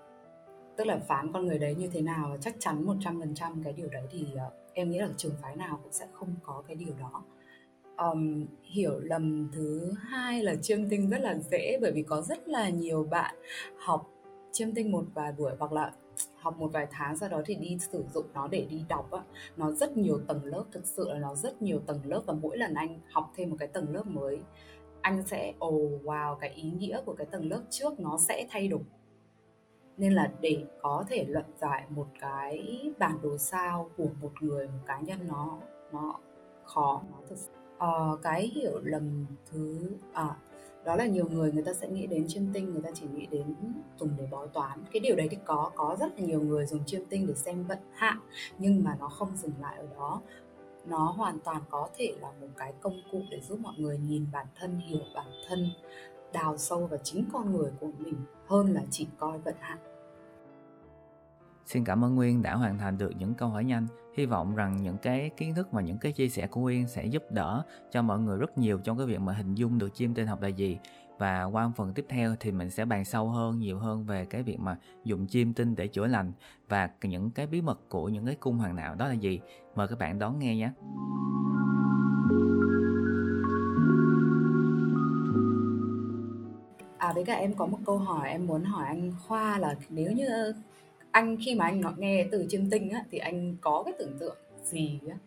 Tức 0.78 0.88
là 0.88 1.00
phán 1.08 1.32
con 1.34 1.46
người 1.46 1.60
đấy 1.60 1.76
như 1.76 1.88
thế 1.88 2.02
nào 2.02 2.38
chắc 2.42 2.56
chắn 2.60 2.86
100% 2.86 3.64
cái 3.64 3.74
điều 3.74 3.90
đấy 3.90 4.08
thì 4.12 4.28
uh, 4.34 4.54
em 4.74 4.92
nghĩ 4.92 5.00
là 5.00 5.10
trường 5.18 5.36
phái 5.42 5.56
nào 5.56 5.80
cũng 5.84 5.92
sẽ 5.92 6.08
không 6.14 6.36
có 6.44 6.64
cái 6.68 6.76
điều 6.76 6.94
đó. 7.00 7.24
Um, 7.98 8.46
hiểu 8.64 9.00
lầm 9.00 9.50
thứ 9.52 9.94
hai 10.00 10.44
là 10.44 10.56
chiêm 10.56 10.90
tinh 10.90 11.10
rất 11.10 11.22
là 11.22 11.38
dễ 11.52 11.78
bởi 11.82 11.92
vì 11.92 12.04
có 12.04 12.22
rất 12.22 12.48
là 12.48 12.70
nhiều 12.70 13.04
bạn 13.04 13.36
học 13.78 14.10
chiêm 14.52 14.74
tinh 14.74 14.92
một 14.92 15.06
vài 15.14 15.32
buổi 15.32 15.52
hoặc 15.60 15.72
là 15.72 15.92
học 16.46 16.58
một 16.58 16.70
vài 16.74 16.88
tháng 16.92 17.18
sau 17.18 17.30
đó 17.30 17.42
thì 17.46 17.56
đi 17.56 17.78
sử 17.80 18.04
dụng 18.14 18.26
nó 18.34 18.48
để 18.48 18.66
đi 18.70 18.86
đọc 18.90 19.12
á 19.12 19.24
nó 19.58 19.72
rất 19.72 19.98
nhiều 19.98 20.20
tầng 20.28 20.46
lớp 20.46 20.64
thực 20.72 20.86
sự 20.86 21.10
là 21.10 21.20
nó 21.20 21.36
rất 21.36 21.62
nhiều 21.62 21.80
tầng 21.86 22.00
lớp 22.04 22.22
và 22.26 22.34
mỗi 22.34 22.58
lần 22.58 22.74
anh 22.74 23.00
học 23.12 23.32
thêm 23.36 23.50
một 23.50 23.56
cái 23.60 23.68
tầng 23.68 23.94
lớp 23.94 24.08
mới 24.08 24.40
anh 25.06 25.24
sẽ 25.26 25.54
ồ 25.60 25.70
oh, 25.70 26.02
wow 26.04 26.36
cái 26.36 26.50
ý 26.50 26.72
nghĩa 26.72 27.02
của 27.06 27.14
cái 27.14 27.28
tầng 27.32 27.50
lớp 27.50 27.62
trước 27.70 28.00
nó 28.00 28.18
sẽ 28.18 28.48
thay 28.50 28.68
đổi. 28.68 28.82
Nên 29.98 30.14
là 30.14 30.32
để 30.42 30.66
có 30.82 31.06
thể 31.10 31.26
luận 31.28 31.46
giải 31.62 31.86
một 31.90 32.08
cái 32.20 32.82
bản 33.00 33.18
đồ 33.22 33.38
sao 33.38 33.90
của 33.98 34.08
một 34.22 34.32
người 34.42 34.68
một 34.68 34.80
cá 34.86 35.00
nhân 35.00 35.20
nó 35.28 35.58
nó 35.92 36.20
khó 36.64 37.02
nó 37.12 37.18
thực 37.30 37.38
sự. 37.38 37.52
Uh, 37.76 38.22
cái 38.22 38.48
hiểu 38.48 38.80
lầm 38.84 39.26
thứ 39.52 39.92
à 40.14 40.36
đó 40.86 40.96
là 40.96 41.06
nhiều 41.06 41.28
người 41.32 41.52
người 41.52 41.64
ta 41.64 41.74
sẽ 41.74 41.88
nghĩ 41.88 42.08
đến 42.08 42.28
chiêm 42.28 42.44
tinh, 42.54 42.74
người 42.74 42.82
ta 42.82 42.90
chỉ 42.94 43.06
nghĩ 43.14 43.26
đến 43.32 43.56
dùng 44.00 44.10
để 44.18 44.28
bói 44.32 44.48
toán. 44.54 44.84
Cái 44.92 45.00
điều 45.00 45.16
đấy 45.16 45.28
thì 45.32 45.38
có 45.46 45.72
có 45.76 45.98
rất 46.00 46.20
là 46.20 46.26
nhiều 46.26 46.42
người 46.42 46.66
dùng 46.66 46.86
chiêm 46.86 47.02
tinh 47.10 47.28
để 47.28 47.34
xem 47.34 47.64
vận 47.64 47.80
hạn 47.94 48.20
nhưng 48.58 48.84
mà 48.84 48.96
nó 49.00 49.08
không 49.08 49.38
dừng 49.38 49.54
lại 49.62 49.78
ở 49.78 49.88
đó. 49.96 50.22
Nó 50.86 51.14
hoàn 51.18 51.40
toàn 51.40 51.62
có 51.70 51.90
thể 51.98 52.14
là 52.22 52.32
một 52.42 52.48
cái 52.58 52.74
công 52.82 53.02
cụ 53.12 53.22
để 53.32 53.42
giúp 53.42 53.60
mọi 53.60 53.74
người 53.78 53.98
nhìn 53.98 54.26
bản 54.32 54.46
thân, 54.60 54.80
hiểu 54.80 55.00
bản 55.16 55.28
thân, 55.48 55.70
đào 56.34 56.58
sâu 56.58 56.88
vào 56.88 57.00
chính 57.04 57.26
con 57.34 57.58
người 57.58 57.72
của 57.80 57.90
mình 58.00 58.16
hơn 58.48 58.74
là 58.74 58.82
chỉ 58.92 59.08
coi 59.18 59.38
vận 59.38 59.56
hạn 59.60 59.78
Xin 61.66 61.86
cảm 61.86 62.06
ơn 62.06 62.16
Nguyên 62.16 62.42
đã 62.42 62.56
hoàn 62.56 62.78
thành 62.78 62.98
được 62.98 63.12
những 63.20 63.34
câu 63.34 63.50
hỏi 63.50 63.64
nhanh. 63.64 63.88
Hy 64.16 64.26
vọng 64.26 64.56
rằng 64.56 64.84
những 64.84 64.98
cái 64.98 65.30
kiến 65.38 65.56
thức 65.56 65.72
và 65.72 65.82
những 65.82 65.98
cái 65.98 66.12
chia 66.12 66.30
sẻ 66.30 66.48
của 66.48 66.62
Nguyên 66.62 66.88
sẽ 66.88 67.06
giúp 67.06 67.24
đỡ 67.30 67.64
cho 67.92 68.02
mọi 68.02 68.20
người 68.20 68.38
rất 68.38 68.58
nhiều 68.58 68.80
trong 68.84 68.98
cái 68.98 69.08
việc 69.08 69.20
mà 69.20 69.34
hình 69.34 69.56
dung 69.56 69.78
được 69.78 69.96
chim 69.96 70.14
tinh 70.14 70.28
học 70.28 70.42
là 70.42 70.48
gì. 70.48 70.78
Và 71.18 71.44
qua 71.44 71.72
phần 71.76 71.94
tiếp 71.94 72.06
theo 72.10 72.36
thì 72.40 72.52
mình 72.52 72.70
sẽ 72.70 72.86
bàn 72.86 73.06
sâu 73.06 73.30
hơn, 73.30 73.60
nhiều 73.60 73.80
hơn 73.80 74.06
về 74.06 74.26
cái 74.26 74.44
việc 74.44 74.60
mà 74.60 74.78
dùng 75.04 75.28
chim 75.28 75.54
tinh 75.54 75.76
để 75.76 75.88
chữa 75.88 76.08
lành 76.08 76.32
và 76.70 76.90
những 77.04 77.32
cái 77.32 77.48
bí 77.48 77.62
mật 77.62 77.80
của 77.90 78.10
những 78.10 78.26
cái 78.26 78.36
cung 78.36 78.58
hoàng 78.58 78.76
đạo 78.76 78.96
đó 78.96 79.08
là 79.08 79.14
gì. 79.14 79.40
Mời 79.76 79.88
các 79.88 80.00
bạn 80.00 80.20
đón 80.20 80.40
nghe 80.40 80.56
nhé. 80.56 80.70
À 86.98 87.14
với 87.14 87.26
cả 87.26 87.34
em 87.34 87.54
có 87.54 87.66
một 87.66 87.80
câu 87.86 87.98
hỏi 87.98 88.30
em 88.30 88.48
muốn 88.48 88.64
hỏi 88.64 88.88
anh 88.88 89.12
Khoa 89.28 89.58
là 89.58 89.76
nếu 89.90 90.12
như 90.12 90.54
anh 91.16 91.38
khi 91.38 91.56
mà 91.56 91.66
anh 91.66 91.82
nghe 91.98 92.28
từ 92.32 92.46
chiêm 92.50 92.70
tinh 92.70 92.90
á 92.90 93.04
thì 93.12 93.18
anh 93.18 93.56
có 93.62 93.84
cái 93.86 93.94
tưởng 94.00 94.18
tượng 94.20 94.36
gì 94.64 95.00
á? 95.10 95.18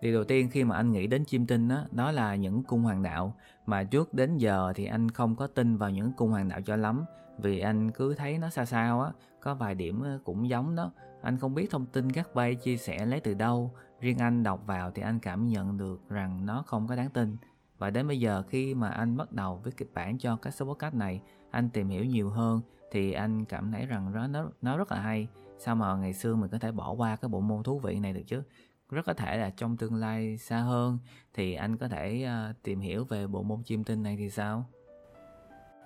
Điều 0.00 0.14
đầu 0.14 0.24
tiên 0.24 0.48
khi 0.52 0.64
mà 0.64 0.76
anh 0.76 0.92
nghĩ 0.92 1.06
đến 1.06 1.24
chim 1.24 1.46
tinh 1.46 1.68
đó, 1.68 1.84
đó 1.90 2.12
là 2.12 2.34
những 2.34 2.62
cung 2.62 2.82
hoàng 2.82 3.02
đạo. 3.02 3.34
Mà 3.66 3.84
trước 3.84 4.14
đến 4.14 4.36
giờ 4.36 4.72
thì 4.76 4.84
anh 4.84 5.10
không 5.10 5.36
có 5.36 5.46
tin 5.46 5.76
vào 5.76 5.90
những 5.90 6.12
cung 6.12 6.30
hoàng 6.30 6.48
đạo 6.48 6.60
cho 6.66 6.76
lắm. 6.76 7.04
Vì 7.38 7.60
anh 7.60 7.90
cứ 7.90 8.14
thấy 8.14 8.38
nó 8.38 8.50
xa 8.50 8.64
sao 8.64 9.02
á, 9.02 9.10
có 9.40 9.54
vài 9.54 9.74
điểm 9.74 10.02
ờ, 10.02 10.18
cũng 10.24 10.48
giống 10.48 10.76
đó. 10.76 10.92
Anh 11.22 11.38
không 11.38 11.54
biết 11.54 11.70
thông 11.70 11.86
tin 11.86 12.12
các 12.12 12.34
bay 12.34 12.54
chia 12.54 12.76
sẻ 12.76 13.06
lấy 13.06 13.20
từ 13.20 13.34
đâu, 13.34 13.70
riêng 14.00 14.18
anh 14.18 14.42
đọc 14.42 14.62
vào 14.66 14.90
thì 14.90 15.02
anh 15.02 15.18
cảm 15.18 15.48
nhận 15.48 15.78
được 15.78 16.00
rằng 16.08 16.46
nó 16.46 16.62
không 16.66 16.86
có 16.88 16.96
đáng 16.96 17.10
tin. 17.10 17.36
Và 17.78 17.90
đến 17.90 18.08
bây 18.08 18.20
giờ 18.20 18.42
khi 18.48 18.74
mà 18.74 18.88
anh 18.88 19.16
bắt 19.16 19.32
đầu 19.32 19.60
với 19.64 19.72
kịch 19.72 19.90
bản 19.94 20.18
cho 20.18 20.36
các 20.36 20.50
số 20.50 20.64
podcast 20.64 20.94
này, 20.94 21.20
anh 21.50 21.70
tìm 21.70 21.88
hiểu 21.88 22.04
nhiều 22.04 22.30
hơn 22.30 22.60
thì 22.90 23.12
anh 23.12 23.44
cảm 23.44 23.72
thấy 23.72 23.86
rằng 23.86 24.12
nó 24.12 24.26
nó 24.26 24.50
nó 24.62 24.76
rất 24.76 24.92
là 24.92 25.00
hay. 25.00 25.28
Sao 25.58 25.74
mà 25.74 25.96
ngày 25.96 26.12
xưa 26.12 26.34
mình 26.34 26.50
có 26.50 26.58
thể 26.58 26.72
bỏ 26.72 26.92
qua 26.92 27.16
cái 27.16 27.28
bộ 27.28 27.40
môn 27.40 27.62
thú 27.62 27.78
vị 27.78 27.98
này 27.98 28.12
được 28.12 28.22
chứ? 28.26 28.42
Rất 28.90 29.06
có 29.06 29.14
thể 29.14 29.36
là 29.36 29.50
trong 29.56 29.76
tương 29.76 29.94
lai 29.94 30.38
xa 30.38 30.58
hơn 30.58 30.98
thì 31.34 31.54
anh 31.54 31.76
có 31.76 31.88
thể 31.88 32.26
uh, 32.50 32.62
tìm 32.62 32.80
hiểu 32.80 33.04
về 33.04 33.26
bộ 33.26 33.42
môn 33.42 33.62
chim 33.62 33.84
tinh 33.84 34.02
này 34.02 34.16
thì 34.18 34.30
sao? 34.30 34.64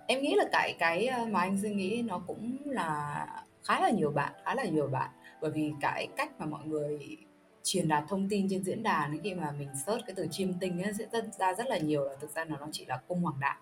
Em 0.07 0.23
nghĩ 0.23 0.35
là 0.37 0.45
tại 0.53 0.77
cái 0.79 1.07
ờ, 1.07 1.27
mà 1.31 1.41
anh 1.41 1.59
suy 1.63 1.75
nghĩ 1.75 2.03
nó 2.07 2.19
cũng 2.19 2.57
là 2.65 3.27
khá 3.65 3.81
là 3.81 3.91
nhiều 3.91 4.11
bạn 4.11 4.33
khá 4.45 4.55
là 4.55 4.65
nhiều 4.65 4.89
bạn. 4.89 5.11
Bởi 5.41 5.51
vì 5.51 5.73
cái 5.81 6.09
cách 6.17 6.41
mà 6.41 6.47
mọi 6.47 6.67
người 6.67 7.17
truyền 7.63 7.89
đạt 7.89 8.05
thông 8.09 8.29
tin 8.29 8.47
trên 8.51 8.65
diễn 8.65 8.83
đàn 8.83 9.19
khi 9.23 9.35
mà 9.35 9.51
mình 9.59 9.69
search 9.87 10.07
cái 10.07 10.15
từ 10.17 10.27
chim 10.31 10.55
tinh 10.61 10.83
ấy, 10.83 10.93
sẽ 10.93 11.07
ra 11.39 11.55
rất 11.55 11.67
là 11.67 11.79
nhiều 11.79 12.05
là 12.05 12.15
thực 12.21 12.31
ra 12.31 12.45
là 12.45 12.57
nó 12.61 12.69
chỉ 12.73 12.85
là 12.87 13.01
cung 13.09 13.23
hoàng 13.23 13.41
đạo 13.41 13.57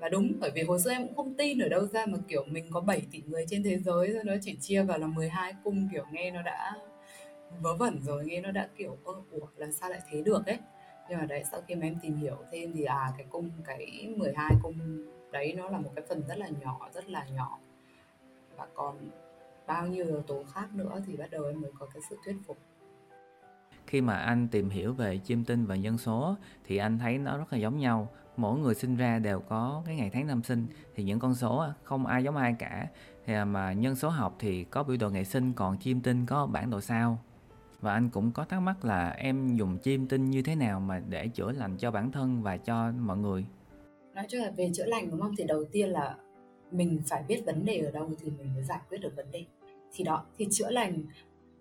và 0.00 0.08
đúng, 0.08 0.32
bởi 0.40 0.50
vì 0.54 0.62
hồi 0.62 0.80
xưa 0.80 0.90
em 0.90 1.06
cũng 1.06 1.16
không 1.16 1.34
tin 1.34 1.58
ở 1.58 1.68
đâu 1.68 1.86
ra 1.86 2.06
mà, 2.06 2.18
kiểu, 2.28 2.44
mình 2.46 2.66
có 2.70 2.80
7 2.80 3.02
tỷ 3.10 3.22
người 3.26 3.44
trên 3.48 3.62
thế 3.62 3.78
giới 3.78 4.12
rồi 4.12 4.24
nó 4.24 4.34
chỉ 4.42 4.56
chia 4.60 4.82
vào 4.82 4.98
là 4.98 5.06
12 5.06 5.54
cung, 5.64 5.88
kiểu, 5.92 6.04
nghe 6.12 6.30
nó 6.30 6.42
đã 6.42 6.74
vớ 7.60 7.76
vẩn 7.76 8.00
rồi, 8.02 8.24
nghe 8.26 8.40
nó 8.40 8.50
đã, 8.50 8.68
kiểu, 8.76 8.96
ơ, 9.04 9.12
ủa 9.30 9.46
là 9.56 9.66
sao 9.72 9.90
lại 9.90 10.00
thế 10.10 10.22
được 10.22 10.46
ấy. 10.46 10.58
Nhưng 11.10 11.18
mà 11.18 11.26
đấy, 11.26 11.42
sau 11.50 11.60
khi 11.68 11.74
mà 11.74 11.86
em 11.86 11.96
tìm 12.02 12.16
hiểu 12.16 12.36
thêm 12.52 12.72
thì 12.72 12.84
à 12.84 13.12
cái 13.16 13.26
cung, 13.30 13.50
cái 13.64 14.14
12 14.16 14.54
cung 14.62 15.04
đấy 15.32 15.54
nó 15.56 15.68
là 15.68 15.78
một 15.78 15.90
cái 15.96 16.04
phần 16.08 16.22
rất 16.28 16.38
là 16.38 16.48
nhỏ, 16.60 16.90
rất 16.94 17.08
là 17.10 17.26
nhỏ. 17.34 17.58
Và 18.56 18.66
còn 18.74 19.10
bao 19.66 19.86
nhiêu 19.86 20.06
yếu 20.06 20.22
tố 20.22 20.44
khác 20.52 20.74
nữa 20.74 21.00
thì 21.06 21.16
bắt 21.16 21.30
đầu 21.30 21.44
em 21.44 21.60
mới 21.60 21.70
có 21.78 21.86
cái 21.86 22.02
sự 22.10 22.16
thuyết 22.24 22.36
phục. 22.46 22.58
Khi 23.86 24.00
mà 24.00 24.16
anh 24.16 24.48
tìm 24.48 24.70
hiểu 24.70 24.92
về 24.92 25.20
chiêm 25.24 25.44
tinh 25.44 25.66
và 25.66 25.76
nhân 25.76 25.98
số 25.98 26.36
thì 26.64 26.76
anh 26.76 26.98
thấy 26.98 27.18
nó 27.18 27.38
rất 27.38 27.52
là 27.52 27.58
giống 27.58 27.78
nhau 27.78 28.08
mỗi 28.38 28.58
người 28.58 28.74
sinh 28.74 28.96
ra 28.96 29.18
đều 29.18 29.40
có 29.40 29.82
cái 29.86 29.96
ngày 29.96 30.10
tháng 30.12 30.26
năm 30.26 30.42
sinh. 30.42 30.66
Thì 30.94 31.04
những 31.04 31.18
con 31.18 31.34
số 31.34 31.66
không 31.82 32.06
ai 32.06 32.24
giống 32.24 32.36
ai 32.36 32.54
cả. 32.58 32.88
Thì 33.26 33.34
à, 33.34 33.44
mà 33.44 33.72
nhân 33.72 33.96
số 33.96 34.08
học 34.08 34.36
thì 34.38 34.64
có 34.64 34.82
biểu 34.82 34.96
đồ 35.00 35.10
ngày 35.10 35.24
sinh, 35.24 35.52
còn 35.52 35.76
chim 35.78 36.00
tinh 36.00 36.26
có 36.26 36.46
bản 36.46 36.70
đồ 36.70 36.80
sao? 36.80 37.18
Và 37.80 37.92
anh 37.92 38.10
cũng 38.10 38.30
có 38.32 38.44
thắc 38.44 38.62
mắc 38.62 38.84
là 38.84 39.10
em 39.10 39.56
dùng 39.56 39.78
chim 39.78 40.08
tinh 40.08 40.30
như 40.30 40.42
thế 40.42 40.54
nào 40.54 40.80
mà 40.80 41.02
để 41.08 41.28
chữa 41.28 41.52
lành 41.52 41.76
cho 41.76 41.90
bản 41.90 42.12
thân 42.12 42.42
và 42.42 42.56
cho 42.56 42.92
mọi 42.92 43.16
người? 43.16 43.44
Nói 44.14 44.26
chung 44.28 44.40
là 44.40 44.50
về 44.50 44.70
chữa 44.74 44.86
lành 44.86 45.10
đúng 45.10 45.20
không? 45.20 45.34
Thì 45.38 45.44
đầu 45.44 45.64
tiên 45.72 45.88
là 45.88 46.16
mình 46.72 47.02
phải 47.06 47.22
biết 47.28 47.42
vấn 47.46 47.64
đề 47.64 47.78
ở 47.78 47.90
đâu 47.90 48.10
thì 48.20 48.30
mình 48.38 48.54
mới 48.54 48.64
giải 48.64 48.80
quyết 48.88 48.98
được 48.98 49.12
vấn 49.16 49.26
đề. 49.32 49.44
Thì 49.94 50.04
đó, 50.04 50.24
thì 50.38 50.46
chữa 50.50 50.70
lành, 50.70 51.02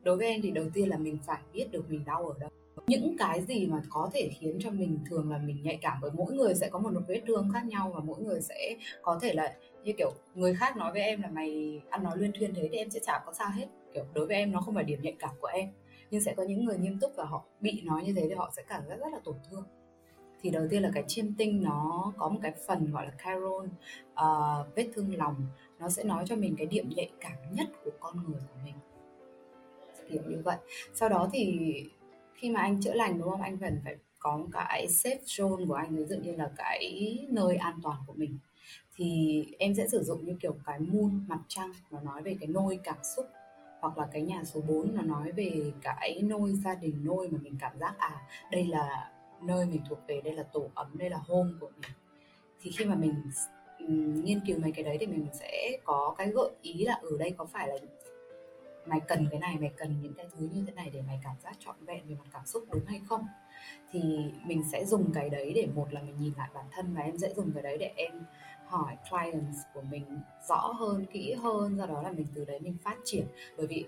đối 0.03 0.17
với 0.17 0.27
em 0.27 0.41
thì 0.41 0.51
đầu 0.51 0.65
tiên 0.74 0.89
là 0.89 0.98
mình 0.98 1.17
phải 1.25 1.41
biết 1.53 1.72
được 1.72 1.89
mình 1.89 2.05
đau 2.05 2.29
ở 2.29 2.39
đâu 2.39 2.50
những 2.88 3.17
cái 3.17 3.41
gì 3.41 3.67
mà 3.67 3.81
có 3.89 4.10
thể 4.13 4.29
khiến 4.39 4.57
cho 4.60 4.72
mình 4.72 5.00
thường 5.10 5.31
là 5.31 5.38
mình 5.38 5.63
nhạy 5.63 5.77
cảm 5.81 5.98
bởi 6.01 6.12
mỗi 6.13 6.34
người 6.34 6.55
sẽ 6.55 6.69
có 6.69 6.79
một 6.79 6.91
vết 7.07 7.22
thương 7.27 7.50
khác 7.53 7.65
nhau 7.65 7.91
và 7.96 8.00
mỗi 8.00 8.22
người 8.22 8.41
sẽ 8.41 8.75
có 9.01 9.19
thể 9.22 9.34
là 9.34 9.55
như 9.84 9.93
kiểu 9.98 10.12
người 10.36 10.55
khác 10.55 10.77
nói 10.77 10.91
với 10.91 11.01
em 11.01 11.22
là 11.22 11.29
mày 11.29 11.81
ăn 11.89 12.03
nói 12.03 12.17
luyên 12.17 12.31
thuyên 12.31 12.53
thế 12.53 12.69
thì 12.72 12.77
em 12.77 12.89
sẽ 12.89 13.00
chả 13.00 13.24
có 13.25 13.34
sao 13.34 13.50
hết. 13.50 13.67
Kiểu 13.93 14.03
đối 14.13 14.27
với 14.27 14.36
em 14.36 14.51
nó 14.51 14.62
không 14.62 14.75
phải 14.75 14.84
điểm 14.84 15.01
nhạy 15.01 15.15
cảm 15.19 15.31
của 15.39 15.48
em. 15.48 15.69
Nhưng 16.12 16.22
sẽ 16.22 16.34
có 16.34 16.43
những 16.43 16.65
người 16.65 16.77
nghiêm 16.77 17.00
túc 17.00 17.12
và 17.15 17.25
họ 17.25 17.43
bị 17.62 17.81
nói 17.81 18.03
như 18.03 18.13
thế 18.13 18.25
thì 18.29 18.36
họ 18.36 18.51
sẽ 18.55 18.63
cảm 18.67 18.84
giác 18.88 18.96
rất 19.00 19.13
là 19.13 19.19
tổn 19.24 19.36
thương. 19.50 19.63
Thì 20.41 20.50
đầu 20.50 20.67
tiên 20.69 20.84
là 20.84 20.91
cái 20.93 21.03
chiêm 21.07 21.34
tinh 21.34 21.63
nó 21.63 22.13
có 22.17 22.29
một 22.29 22.39
cái 22.43 22.53
phần 22.67 22.91
gọi 22.91 23.05
là 23.05 23.12
Chiron 23.24 23.69
uh, 24.13 24.75
vết 24.75 24.88
thương 24.93 25.15
lòng. 25.15 25.36
Nó 25.79 25.89
sẽ 25.89 26.03
nói 26.03 26.24
cho 26.27 26.36
mình 26.36 26.55
cái 26.57 26.67
điểm 26.67 26.89
nhạy 26.96 27.10
cảm 27.19 27.38
nhất 27.51 27.67
của 27.84 27.91
con 28.00 28.15
người 28.15 28.41
của 28.53 28.60
mình. 28.65 28.75
Kiểu 30.10 30.22
như 30.27 30.41
vậy. 30.43 30.57
Sau 30.93 31.10
đó 31.10 31.29
thì 31.34 31.60
khi 32.38 32.50
mà 32.50 32.62
anh 32.62 32.82
chữa 32.82 32.94
lành, 32.94 33.20
đúng 33.20 33.29
không? 33.29 33.41
Anh 33.41 33.58
cần 33.58 33.79
phải 33.84 33.96
có 34.20 34.39
cái 34.51 34.88
safe 34.88 35.24
zone 35.25 35.67
của 35.67 35.74
anh, 35.74 35.96
ví 35.96 36.06
dụ 36.06 36.15
như 36.15 36.36
là 36.36 36.51
cái 36.58 37.17
nơi 37.29 37.56
an 37.56 37.79
toàn 37.84 37.98
của 38.08 38.13
mình. 38.13 38.38
Thì 38.96 39.46
em 39.60 39.75
sẽ 39.75 39.88
sử 39.88 40.03
dụng 40.03 40.25
như 40.25 40.38
kiểu 40.41 40.56
cái 40.65 40.79
moon 40.79 41.25
mặt 41.27 41.39
trăng, 41.48 41.72
nó 41.91 42.00
nói 42.01 42.22
về 42.22 42.38
cái 42.39 42.48
nôi 42.48 42.79
cảm 42.84 42.98
xúc, 43.15 43.25
hoặc 43.79 43.98
là 43.98 44.08
cái 44.12 44.22
nhà 44.22 44.44
số 44.44 44.62
4 44.62 44.96
nó 44.96 45.01
nói 45.01 45.32
về 45.32 45.72
cái 45.82 46.22
nôi 46.22 46.53
gia 46.53 46.75
đình, 46.75 47.06
nôi 47.06 47.29
mà 47.29 47.39
mình 47.41 47.58
cảm 47.60 47.79
giác 47.79 47.96
à 47.98 48.27
đây 48.51 48.65
là 48.65 49.12
nơi 49.41 49.65
mình 49.65 49.82
thuộc 49.89 50.00
về, 50.08 50.22
đây 50.22 50.34
là 50.34 50.44
tổ 50.44 50.70
ấm, 50.75 50.98
đây 50.98 51.10
là 51.10 51.17
home 51.17 51.51
của 51.60 51.70
mình. 51.82 51.91
Thì 52.62 52.72
khi 52.77 52.86
mà 52.86 52.96
mình 52.96 53.13
nghiên 54.24 54.39
cứu 54.48 54.60
mấy 54.60 54.72
cái 54.72 54.84
đấy 54.84 54.98
thì 55.00 55.08
mình 55.08 55.27
sẽ 55.34 55.77
có 55.84 56.15
cái 56.17 56.27
gợi 56.32 56.50
ý 56.62 56.86
là 56.86 56.94
ở 56.94 57.10
đây 57.20 57.32
có 57.38 57.46
phải 57.46 57.67
là 57.67 57.75
mày 58.88 59.00
cần 59.00 59.27
cái 59.32 59.39
này 59.39 59.58
mày 59.60 59.72
cần 59.77 60.01
những 60.01 60.13
cái 60.13 60.25
thứ 60.32 60.50
như 60.53 60.63
thế 60.67 60.74
này 60.74 60.89
để 60.94 61.01
mày 61.08 61.20
cảm 61.24 61.36
giác 61.44 61.56
trọn 61.60 61.75
vẹn 61.86 62.08
về 62.08 62.15
mặt 62.15 62.29
cảm 62.34 62.46
xúc 62.46 62.63
đúng 62.72 62.86
hay 62.86 63.01
không? 63.08 63.27
Thì 63.91 64.01
mình 64.46 64.63
sẽ 64.72 64.86
dùng 64.86 65.13
cái 65.13 65.29
đấy 65.29 65.53
để 65.56 65.67
một 65.75 65.94
là 65.94 66.01
mình 66.01 66.15
nhìn 66.20 66.34
lại 66.38 66.50
bản 66.53 66.65
thân 66.72 66.94
và 66.96 67.01
em 67.01 67.17
sẽ 67.17 67.34
dùng 67.34 67.51
cái 67.53 67.63
đấy 67.63 67.77
để 67.77 67.94
em 67.96 68.12
hỏi 68.65 68.98
clients 69.10 69.58
của 69.74 69.82
mình 69.82 70.03
rõ 70.50 70.74
hơn 70.79 71.06
kỹ 71.13 71.34
hơn 71.34 71.77
do 71.77 71.86
đó 71.86 72.01
là 72.01 72.12
mình 72.12 72.27
từ 72.36 72.46
đấy 72.46 72.60
mình 72.60 72.77
phát 72.84 72.98
triển. 73.03 73.25
Bởi 73.58 73.67
vì 73.67 73.86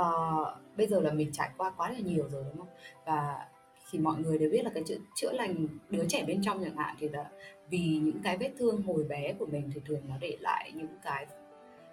uh, 0.00 0.76
bây 0.76 0.86
giờ 0.86 1.00
là 1.00 1.12
mình 1.12 1.32
trải 1.32 1.50
qua 1.56 1.70
quá 1.70 1.90
là 1.90 1.98
nhiều 1.98 2.28
rồi 2.28 2.44
đúng 2.48 2.58
không? 2.58 2.74
Và 3.04 3.48
thì 3.90 3.98
mọi 3.98 4.18
người 4.18 4.38
đều 4.38 4.50
biết 4.50 4.64
là 4.64 4.70
cái 4.74 4.82
chữ 4.86 4.98
chữa 5.14 5.32
lành 5.32 5.68
đứa 5.90 6.04
trẻ 6.08 6.24
bên 6.26 6.42
trong 6.42 6.64
chẳng 6.64 6.76
hạn 6.76 6.96
thì 6.98 7.08
là 7.08 7.30
vì 7.70 8.00
những 8.02 8.20
cái 8.22 8.36
vết 8.36 8.50
thương 8.58 8.82
hồi 8.82 9.04
bé 9.04 9.32
của 9.32 9.46
mình 9.46 9.70
thì 9.74 9.80
thường 9.84 10.00
nó 10.08 10.14
để 10.20 10.36
lại 10.40 10.72
những 10.74 10.98
cái 11.02 11.26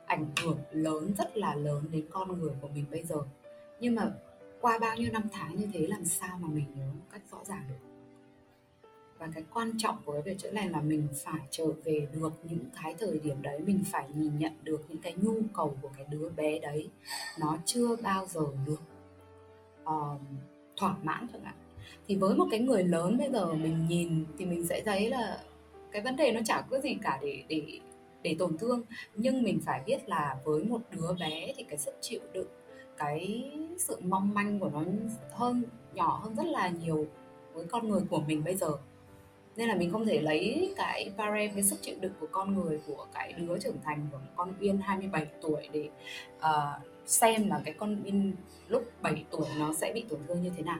ảnh 0.08 0.26
hưởng 0.44 0.58
lớn 0.72 1.14
rất 1.18 1.38
là 1.38 1.56
lớn 1.56 1.84
đến 1.92 2.06
con 2.10 2.40
người 2.40 2.54
của 2.62 2.68
mình 2.68 2.86
bây 2.92 3.04
giờ. 3.04 3.16
Nhưng 3.80 3.96
mà 3.96 4.12
qua 4.62 4.80
bao 4.80 4.98
nhiêu 4.98 5.12
năm 5.12 5.24
tháng 5.32 5.56
như 5.56 5.68
thế 5.74 5.88
làm 5.88 6.06
sao 6.06 6.38
mà 6.42 6.48
mình 6.48 6.66
nhớ 6.76 6.86
một 6.86 7.06
cách 7.12 7.22
rõ 7.32 7.38
ràng 7.44 7.64
được? 7.70 7.88
Và 9.20 9.28
cái 9.34 9.44
quan 9.54 9.72
trọng 9.78 9.98
của 10.06 10.14
cái 10.14 10.22
việc 10.22 10.38
chữa 10.38 10.52
lành 10.52 10.72
là 10.72 10.82
mình 10.82 11.08
phải 11.16 11.42
trở 11.50 11.66
về 11.84 12.08
được 12.14 12.34
những 12.44 12.66
cái 12.84 12.96
thời 13.00 13.20
điểm 13.20 13.42
đấy 13.42 13.60
mình 13.60 13.84
phải 13.92 14.08
nhìn 14.16 14.38
nhận 14.38 14.54
được 14.64 14.82
những 14.90 15.02
cái 15.02 15.14
nhu 15.22 15.34
cầu 15.54 15.78
của 15.82 15.90
cái 15.98 16.06
đứa 16.10 16.30
bé 16.30 16.60
đấy. 16.60 16.90
Nó 17.40 17.58
chưa 17.66 17.96
bao 17.96 18.26
giờ 18.26 18.42
được 18.66 18.82
uh, 19.84 20.22
thỏa 20.78 20.96
mãn 21.04 21.28
chẳng 21.34 21.44
hạn. 21.44 21.56
Thì 22.08 22.16
với 22.16 22.36
một 22.36 22.48
cái 22.52 22.60
người 22.60 22.84
lớn 22.84 23.18
bây 23.18 23.32
giờ 23.32 23.54
mình 23.54 23.88
nhìn 23.90 24.26
thì 24.38 24.46
mình 24.46 24.68
sẽ 24.68 24.82
thấy 24.86 25.10
là 25.10 25.44
cái 25.92 26.02
vấn 26.02 26.16
đề 26.16 26.32
nó 26.32 26.42
chả 26.46 26.62
có 26.62 26.80
gì 26.80 26.98
cả 27.02 27.20
để 27.22 27.44
để 27.48 27.80
để 28.24 28.36
tổn 28.40 28.58
thương. 28.58 28.82
Nhưng 29.16 29.44
mình 29.44 29.60
phải 29.66 29.82
biết 29.86 30.10
là 30.10 30.38
với 30.44 30.64
một 30.64 30.82
đứa 30.92 31.14
bé 31.20 31.54
thì 31.56 31.64
cái 31.64 31.78
sức 31.78 31.96
chịu 32.02 32.20
đựng 32.34 32.48
cái 32.98 33.52
sự 33.78 33.98
mong 34.02 34.34
manh 34.34 34.60
của 34.60 34.70
nó 34.70 34.84
hơn 35.32 35.64
nhỏ 35.94 36.20
hơn 36.24 36.36
rất 36.36 36.46
là 36.46 36.70
nhiều 36.70 37.08
với 37.54 37.66
con 37.66 37.90
người 37.90 38.02
của 38.10 38.20
mình 38.20 38.44
bây 38.44 38.56
giờ. 38.56 38.72
Nên 39.56 39.68
là 39.68 39.76
mình 39.76 39.92
không 39.92 40.06
thể 40.06 40.22
lấy 40.22 40.74
cái 40.78 41.12
parem 41.18 41.54
cái 41.54 41.64
sức 41.64 41.82
chịu 41.82 41.96
đựng 42.00 42.12
của 42.20 42.28
con 42.32 42.56
người 42.56 42.80
của 42.88 43.06
cái 43.14 43.34
đứa 43.34 43.60
trưởng 43.60 43.78
thành 43.84 44.08
của 44.12 44.20
con 44.36 44.54
Uyên 44.60 44.78
27 44.78 45.26
tuổi 45.42 45.70
để 45.72 45.90
uh, 46.38 46.88
xem 47.06 47.50
là 47.50 47.62
cái 47.66 47.74
con 47.74 48.04
Uyên 48.06 48.34
lúc 48.68 48.84
7 49.02 49.26
tuổi 49.32 49.46
nó 49.60 49.74
sẽ 49.74 49.92
bị 49.94 50.06
tổn 50.10 50.20
thương 50.28 50.44
như 50.44 50.52
thế 50.58 50.64
nào. 50.64 50.80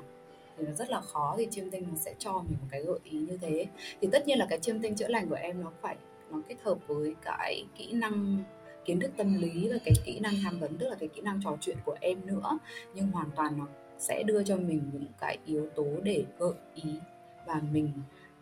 Thì 0.58 0.66
nó 0.66 0.74
rất 0.74 0.90
là 0.90 1.02
khó 1.02 1.36
thì 1.38 1.48
chiêm 1.52 1.70
tinh 1.70 1.88
nó 1.92 1.96
sẽ 1.98 2.14
cho 2.20 2.34
mình 2.34 2.58
một 2.62 2.68
cái 2.72 2.84
gợi 2.84 3.00
ý 3.04 3.20
như 3.20 3.38
thế. 3.42 3.66
Thì 4.02 4.08
tất 4.12 4.28
nhiên 4.28 4.38
là 4.38 4.48
cái 4.50 4.60
chiêm 4.60 4.80
tinh 4.80 4.96
chữa 4.96 5.08
lành 5.08 5.30
của 5.30 5.36
em 5.36 5.64
nó 5.64 5.72
phải 5.82 5.96
nó 6.32 6.42
kết 6.48 6.56
hợp 6.64 6.78
với 6.88 7.16
cái 7.22 7.66
kỹ 7.78 7.94
năng 7.94 8.44
kiến 8.86 9.00
thức 9.00 9.12
tâm 9.18 9.34
lý 9.34 9.70
và 9.70 9.76
cái 9.86 9.94
kỹ 10.06 10.20
năng 10.20 10.34
tham 10.44 10.60
vấn 10.60 10.78
tức 10.78 10.90
là 10.90 10.96
cái 11.00 11.10
kỹ 11.10 11.22
năng 11.22 11.42
trò 11.44 11.58
chuyện 11.62 11.78
của 11.86 11.96
em 12.02 12.26
nữa. 12.26 12.58
Nhưng 12.94 13.12
hoàn 13.12 13.30
toàn 13.36 13.58
nó 13.58 13.68
sẽ 13.98 14.24
đưa 14.24 14.44
cho 14.44 14.56
mình 14.58 14.90
những 14.94 15.06
cái 15.20 15.38
yếu 15.46 15.70
tố 15.76 15.86
để 16.04 16.26
gợi 16.40 16.54
ý 16.76 17.00
và 17.46 17.62
mình 17.72 17.92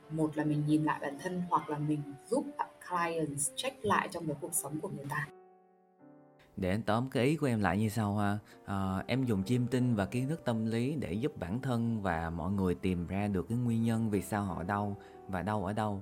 một 0.10 0.38
là 0.38 0.44
mình 0.44 0.64
nhìn 0.68 0.84
lại 0.84 1.00
bản 1.02 1.18
thân 1.20 1.44
hoặc 1.50 1.70
là 1.70 1.78
mình 1.78 2.02
giúp 2.30 2.46
clients 2.90 3.52
check 3.56 3.86
lại 3.86 4.08
trong 4.12 4.28
cái 4.28 4.36
cuộc 4.42 4.54
sống 4.54 4.80
của 4.80 4.90
người 4.90 5.06
ta. 5.10 5.28
Để 6.58 6.70
anh 6.70 6.82
tóm 6.82 7.10
cái 7.10 7.26
ý 7.26 7.36
của 7.36 7.48
em 7.48 7.60
lại 7.60 7.78
như 7.78 7.90
sau 7.90 8.18
ha. 8.18 8.40
À, 8.66 9.04
em 9.08 9.26
dùng 9.26 9.44
chiêm 9.44 9.68
tinh 9.68 9.96
và 9.96 10.06
kiến 10.06 10.28
thức 10.30 10.42
tâm 10.46 10.66
lý 10.66 10.96
để 10.96 11.14
giúp 11.14 11.38
bản 11.38 11.62
thân 11.62 12.02
và 12.02 12.30
mọi 12.30 12.52
người 12.52 12.76
tìm 12.76 13.08
ra 13.08 13.28
được 13.28 13.46
cái 13.50 13.58
nguyên 13.58 13.84
nhân 13.84 14.10
vì 14.10 14.22
sao 14.22 14.44
họ 14.44 14.64
đau 14.64 14.98
và 15.28 15.42
đau 15.42 15.66
ở 15.66 15.74
đâu 15.74 16.02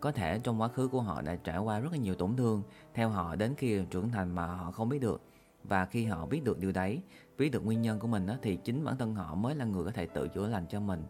có 0.00 0.12
thể 0.12 0.40
trong 0.42 0.60
quá 0.60 0.68
khứ 0.68 0.88
của 0.88 1.00
họ 1.00 1.22
đã 1.22 1.36
trải 1.36 1.58
qua 1.58 1.80
rất 1.80 1.92
là 1.92 1.98
nhiều 1.98 2.14
tổn 2.14 2.36
thương 2.36 2.62
theo 2.94 3.08
họ 3.08 3.36
đến 3.36 3.54
khi 3.54 3.80
trưởng 3.90 4.10
thành 4.10 4.34
mà 4.34 4.46
họ 4.46 4.70
không 4.70 4.88
biết 4.88 4.98
được. 4.98 5.22
Và 5.64 5.86
khi 5.86 6.04
họ 6.04 6.26
biết 6.26 6.44
được 6.44 6.58
điều 6.58 6.72
đấy 6.72 7.02
biết 7.38 7.48
được 7.48 7.64
nguyên 7.64 7.82
nhân 7.82 7.98
của 7.98 8.08
mình 8.08 8.26
đó, 8.26 8.34
thì 8.42 8.56
chính 8.56 8.84
bản 8.84 8.96
thân 8.98 9.14
họ 9.14 9.34
mới 9.34 9.54
là 9.54 9.64
người 9.64 9.84
có 9.84 9.90
thể 9.90 10.06
tự 10.06 10.28
chữa 10.28 10.46
lành 10.46 10.66
cho 10.68 10.80
mình. 10.80 11.02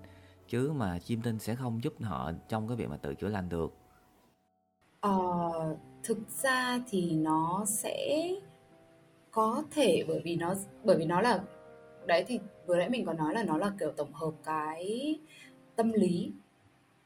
Chứ 0.48 0.72
mà 0.72 0.98
chim 0.98 1.22
tinh 1.22 1.38
sẽ 1.38 1.54
không 1.54 1.84
giúp 1.84 1.94
họ 2.02 2.32
trong 2.48 2.68
cái 2.68 2.76
việc 2.76 2.90
mà 2.90 2.96
tự 2.96 3.14
chữa 3.14 3.28
lành 3.28 3.48
được. 3.48 3.74
Ờ, 5.00 5.20
thực 6.02 6.18
ra 6.28 6.80
thì 6.90 7.10
nó 7.10 7.64
sẽ 7.66 8.28
có 9.30 9.62
thể 9.70 10.04
bởi 10.08 10.20
vì 10.24 10.36
nó 10.36 10.54
bởi 10.84 10.96
vì 10.96 11.04
nó 11.04 11.20
là 11.20 11.40
đấy 12.06 12.24
thì 12.26 12.40
vừa 12.66 12.76
nãy 12.76 12.90
mình 12.90 13.06
có 13.06 13.12
nói 13.12 13.34
là 13.34 13.42
nó 13.44 13.58
là 13.58 13.72
kiểu 13.78 13.92
tổng 13.96 14.12
hợp 14.12 14.32
cái 14.44 15.18
tâm 15.76 15.92
lý 15.92 16.32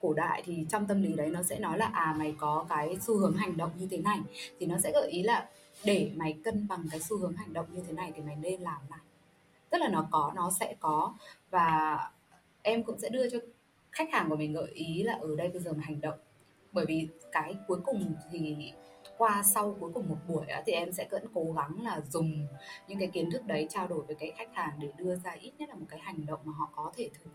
cổ 0.05 0.15
đại 0.15 0.43
thì 0.47 0.67
trong 0.69 0.87
tâm 0.87 1.03
lý 1.03 1.13
đấy 1.13 1.31
nó 1.31 1.43
sẽ 1.43 1.59
nói 1.59 1.79
là 1.79 1.87
à 1.87 2.15
mày 2.19 2.35
có 2.39 2.67
cái 2.69 2.97
xu 3.01 3.19
hướng 3.19 3.37
hành 3.37 3.57
động 3.57 3.71
như 3.79 3.89
thế 3.91 3.99
này, 3.99 4.19
thì 4.59 4.67
nó 4.67 4.79
sẽ 4.79 4.93
gợi 4.93 5.11
ý 5.11 5.23
là 5.23 5.49
để 5.85 6.11
mày 6.17 6.37
cân 6.45 6.69
bằng 6.69 6.87
cái 6.91 7.01
xu 7.01 7.19
hướng 7.19 7.33
hành 7.33 7.53
động 7.53 7.67
như 7.73 7.83
thế 7.87 7.93
này 7.93 8.13
thì 8.17 8.23
mày 8.23 8.37
nên 8.37 8.61
làm 8.61 8.81
này 8.91 9.01
tức 9.71 9.79
là 9.79 9.89
nó 9.89 10.09
có, 10.11 10.33
nó 10.37 10.51
sẽ 10.61 10.75
có, 10.81 11.15
và 11.51 11.99
em 12.63 12.83
cũng 12.83 12.99
sẽ 12.99 13.09
đưa 13.09 13.31
cho 13.31 13.39
khách 13.93 14.13
hàng 14.13 14.31
của 14.31 14.37
mình 14.37 14.53
gợi 14.53 14.71
ý 14.75 15.03
là 15.03 15.19
ở 15.21 15.37
đây 15.37 15.49
bây 15.49 15.63
giờ 15.63 15.73
mà 15.73 15.83
hành 15.85 16.01
động. 16.01 16.19
Bởi 16.73 16.85
vì 16.89 17.09
cái 17.33 17.57
cuối 17.69 17.79
cùng 17.85 18.15
thì 18.33 18.73
qua 19.19 19.43
sau 19.43 19.77
cuối 19.81 19.91
cùng 19.95 20.09
một 20.09 20.17
buổi 20.29 20.47
thì 20.67 20.73
em 20.73 20.93
sẽ 20.93 21.09
vẫn 21.11 21.27
cố 21.35 21.53
gắng 21.57 21.83
là 21.83 22.01
dùng 22.11 22.47
những 22.89 22.99
cái 22.99 23.09
kiến 23.09 23.31
thức 23.31 23.47
đấy 23.47 23.67
trao 23.71 23.89
đổi 23.89 24.05
với 24.07 24.17
cái 24.17 24.33
khách 24.37 24.55
hàng 24.55 24.73
để 24.81 24.89
đưa 24.97 25.17
ra 25.17 25.31
ít 25.41 25.53
nhất 25.59 25.69
là 25.69 25.75
một 25.75 25.87
cái 25.89 26.01
hành 26.01 26.27
động 26.27 26.41
mà 26.45 26.53
họ 26.59 26.71
có 26.77 26.93
thể 26.97 27.11
thử 27.15 27.31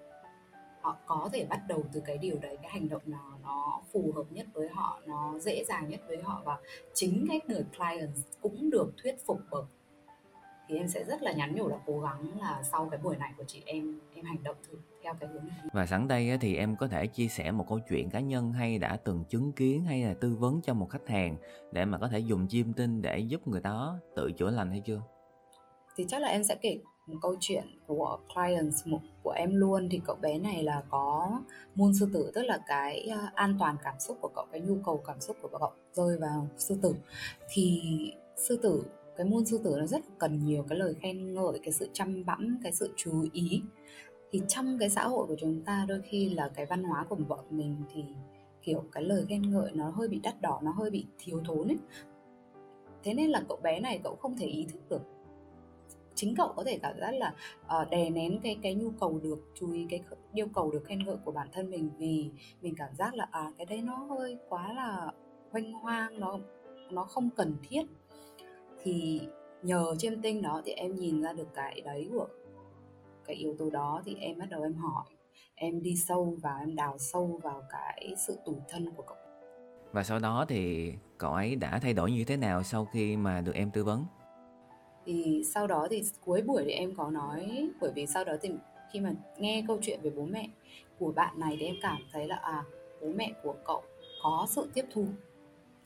họ 0.81 0.97
có 1.05 1.29
thể 1.33 1.45
bắt 1.45 1.61
đầu 1.67 1.83
từ 1.93 2.01
cái 2.05 2.17
điều 2.17 2.37
đấy 2.41 2.57
cái 2.61 2.71
hành 2.71 2.89
động 2.89 3.01
nào 3.05 3.39
nó 3.43 3.81
phù 3.91 4.11
hợp 4.15 4.23
nhất 4.29 4.47
với 4.53 4.69
họ 4.69 4.99
nó 5.05 5.39
dễ 5.39 5.63
dàng 5.63 5.89
nhất 5.89 6.01
với 6.07 6.21
họ 6.21 6.41
và 6.45 6.57
chính 6.93 7.25
cái 7.29 7.39
người 7.47 7.63
client 7.77 8.09
cũng 8.41 8.69
được 8.69 8.93
thuyết 9.03 9.15
phục 9.25 9.39
bởi. 9.51 9.63
Thì 10.67 10.77
em 10.77 10.87
sẽ 10.87 11.03
rất 11.03 11.21
là 11.21 11.31
nhắn 11.31 11.55
nhủ 11.55 11.67
là 11.67 11.77
cố 11.85 11.99
gắng 11.99 12.39
là 12.39 12.63
sau 12.63 12.87
cái 12.91 12.99
buổi 13.03 13.17
này 13.17 13.33
của 13.37 13.43
chị 13.47 13.63
em 13.65 13.99
em 14.13 14.25
hành 14.25 14.43
động 14.43 14.55
thử 14.69 14.77
theo 15.03 15.13
cái 15.19 15.29
hướng 15.29 15.47
này. 15.47 15.57
Và 15.73 15.85
sẵn 15.85 16.07
đây 16.07 16.37
thì 16.41 16.55
em 16.55 16.75
có 16.75 16.87
thể 16.87 17.07
chia 17.07 17.27
sẻ 17.27 17.51
một 17.51 17.65
câu 17.69 17.79
chuyện 17.89 18.09
cá 18.09 18.19
nhân 18.19 18.53
hay 18.53 18.77
đã 18.77 18.97
từng 19.03 19.23
chứng 19.29 19.51
kiến 19.51 19.83
hay 19.85 20.03
là 20.03 20.13
tư 20.13 20.35
vấn 20.39 20.61
cho 20.61 20.73
một 20.73 20.89
khách 20.89 21.07
hàng 21.07 21.37
để 21.71 21.85
mà 21.85 21.97
có 21.97 22.07
thể 22.07 22.19
dùng 22.19 22.47
chiêm 22.47 22.73
tinh 22.73 23.01
để 23.01 23.19
giúp 23.19 23.47
người 23.47 23.61
đó 23.61 23.99
tự 24.15 24.31
chữa 24.31 24.49
lành 24.49 24.71
hay 24.71 24.81
chưa? 24.85 25.01
Thì 25.95 26.05
chắc 26.07 26.21
là 26.21 26.27
em 26.27 26.43
sẽ 26.43 26.55
kể 26.61 26.79
câu 27.21 27.35
chuyện 27.39 27.63
của 27.87 28.19
clients 28.33 28.87
của 29.23 29.31
em 29.31 29.55
luôn. 29.55 29.87
Thì 29.91 30.01
cậu 30.05 30.15
bé 30.21 30.39
này 30.39 30.63
là 30.63 30.83
có 30.89 31.31
môn 31.75 31.93
sư 31.93 32.09
tử, 32.13 32.31
tức 32.35 32.41
là 32.41 32.59
cái 32.67 33.07
à, 33.07 33.31
an 33.35 33.55
toàn 33.59 33.75
cảm 33.83 33.99
xúc 33.99 34.17
của 34.21 34.29
cậu, 34.35 34.45
cái 34.51 34.61
nhu 34.61 34.77
cầu 34.85 35.01
cảm 35.05 35.19
xúc 35.19 35.37
của 35.41 35.47
cậu 35.59 35.71
rơi 35.93 36.17
vào 36.17 36.47
sư 36.57 36.77
tử. 36.81 36.95
Thì 37.49 37.81
sư 38.35 38.59
tử, 38.63 38.83
cái 39.17 39.27
môn 39.27 39.45
sư 39.45 39.59
tử 39.63 39.75
nó 39.79 39.85
rất 39.85 40.01
cần 40.17 40.45
nhiều 40.45 40.65
cái 40.69 40.79
lời 40.79 40.95
khen 41.01 41.33
ngợi, 41.33 41.59
cái 41.63 41.71
sự 41.71 41.89
chăm 41.93 42.25
bẵm, 42.25 42.59
cái 42.63 42.71
sự 42.71 42.93
chú 42.95 43.25
ý. 43.33 43.61
Thì 44.31 44.41
trong 44.47 44.77
cái 44.79 44.89
xã 44.89 45.07
hội 45.07 45.27
của 45.27 45.35
chúng 45.39 45.61
ta, 45.61 45.85
đôi 45.87 46.01
khi 46.01 46.29
là 46.29 46.49
cái 46.55 46.65
văn 46.65 46.83
hóa 46.83 47.05
của 47.09 47.15
bọn 47.15 47.45
mình 47.49 47.75
thì, 47.93 48.03
kiểu, 48.63 48.83
cái 48.91 49.03
lời 49.03 49.25
khen 49.29 49.51
ngợi 49.51 49.71
nó 49.73 49.89
hơi 49.89 50.07
bị 50.07 50.19
đắt 50.23 50.41
đỏ, 50.41 50.59
nó 50.63 50.71
hơi 50.71 50.89
bị 50.89 51.05
thiếu 51.19 51.41
thốn 51.45 51.67
ấy. 51.67 51.77
Thế 53.03 53.13
nên 53.13 53.29
là 53.29 53.43
cậu 53.49 53.57
bé 53.63 53.79
này 53.79 53.99
cậu 54.03 54.15
không 54.15 54.37
thể 54.37 54.45
ý 54.45 54.65
thức 54.65 54.89
được 54.89 55.01
chính 56.19 56.35
cậu 56.35 56.53
có 56.55 56.63
thể 56.63 56.79
cảm 56.81 56.99
giác 56.99 57.11
là 57.11 57.33
uh, 57.81 57.89
đè 57.89 58.09
nén 58.09 58.39
cái 58.43 58.57
cái 58.61 58.75
nhu 58.75 58.91
cầu 58.99 59.19
được 59.23 59.39
chú 59.53 59.71
ý 59.71 59.87
cái 59.89 60.01
yêu 60.33 60.47
cầu 60.53 60.71
được 60.71 60.83
khen 60.85 61.05
ngợi 61.05 61.15
của 61.25 61.31
bản 61.31 61.47
thân 61.53 61.69
mình 61.69 61.89
vì 61.97 62.29
mình 62.61 62.75
cảm 62.77 62.95
giác 62.95 63.13
là 63.15 63.27
à 63.31 63.51
cái 63.57 63.65
đấy 63.65 63.81
nó 63.81 63.95
hơi 63.95 64.37
quá 64.49 64.73
là 64.73 65.11
hoanh 65.51 65.73
hoang 65.73 66.19
nó 66.19 66.39
nó 66.91 67.03
không 67.03 67.29
cần 67.37 67.55
thiết. 67.69 67.83
Thì 68.83 69.21
nhờ 69.63 69.95
chiêm 69.97 70.21
tinh 70.21 70.41
đó 70.41 70.61
thì 70.65 70.71
em 70.71 70.95
nhìn 70.95 71.21
ra 71.21 71.33
được 71.33 71.47
cái 71.53 71.81
đấy 71.81 72.09
của 72.13 72.27
cái 73.25 73.35
yếu 73.35 73.55
tố 73.59 73.69
đó 73.69 74.01
thì 74.05 74.15
em 74.15 74.39
bắt 74.39 74.49
đầu 74.49 74.63
em 74.63 74.73
hỏi 74.73 75.05
em 75.55 75.81
đi 75.81 75.95
sâu 75.95 76.37
vào 76.41 76.57
em 76.59 76.75
đào 76.75 76.97
sâu 76.97 77.39
vào 77.43 77.63
cái 77.69 78.13
sự 78.27 78.37
tủi 78.45 78.55
thân 78.69 78.91
của 78.95 79.03
cậu. 79.07 79.17
Và 79.91 80.03
sau 80.03 80.19
đó 80.19 80.45
thì 80.49 80.93
cậu 81.17 81.33
ấy 81.33 81.55
đã 81.55 81.79
thay 81.79 81.93
đổi 81.93 82.11
như 82.11 82.23
thế 82.23 82.37
nào 82.37 82.63
sau 82.63 82.85
khi 82.85 83.17
mà 83.17 83.41
được 83.41 83.55
em 83.55 83.71
tư 83.71 83.83
vấn? 83.83 84.05
Thì 85.09 85.43
sau 85.45 85.67
đó 85.67 85.87
thì 85.89 86.03
cuối 86.25 86.41
buổi 86.41 86.63
thì 86.65 86.71
em 86.71 86.95
có 86.95 87.09
nói 87.09 87.69
bởi 87.81 87.91
vì 87.95 88.07
sau 88.07 88.23
đó 88.23 88.33
thì 88.41 88.49
khi 88.91 88.99
mà 88.99 89.13
nghe 89.37 89.63
câu 89.67 89.77
chuyện 89.81 89.99
về 90.03 90.09
bố 90.09 90.25
mẹ 90.25 90.49
của 90.99 91.11
bạn 91.11 91.39
này 91.39 91.57
thì 91.59 91.65
em 91.65 91.75
cảm 91.81 91.97
thấy 92.11 92.27
là 92.27 92.35
à 92.35 92.63
bố 93.01 93.07
mẹ 93.15 93.33
của 93.43 93.55
cậu 93.65 93.83
có 94.23 94.47
sự 94.49 94.69
tiếp 94.73 94.85
thu 94.91 95.05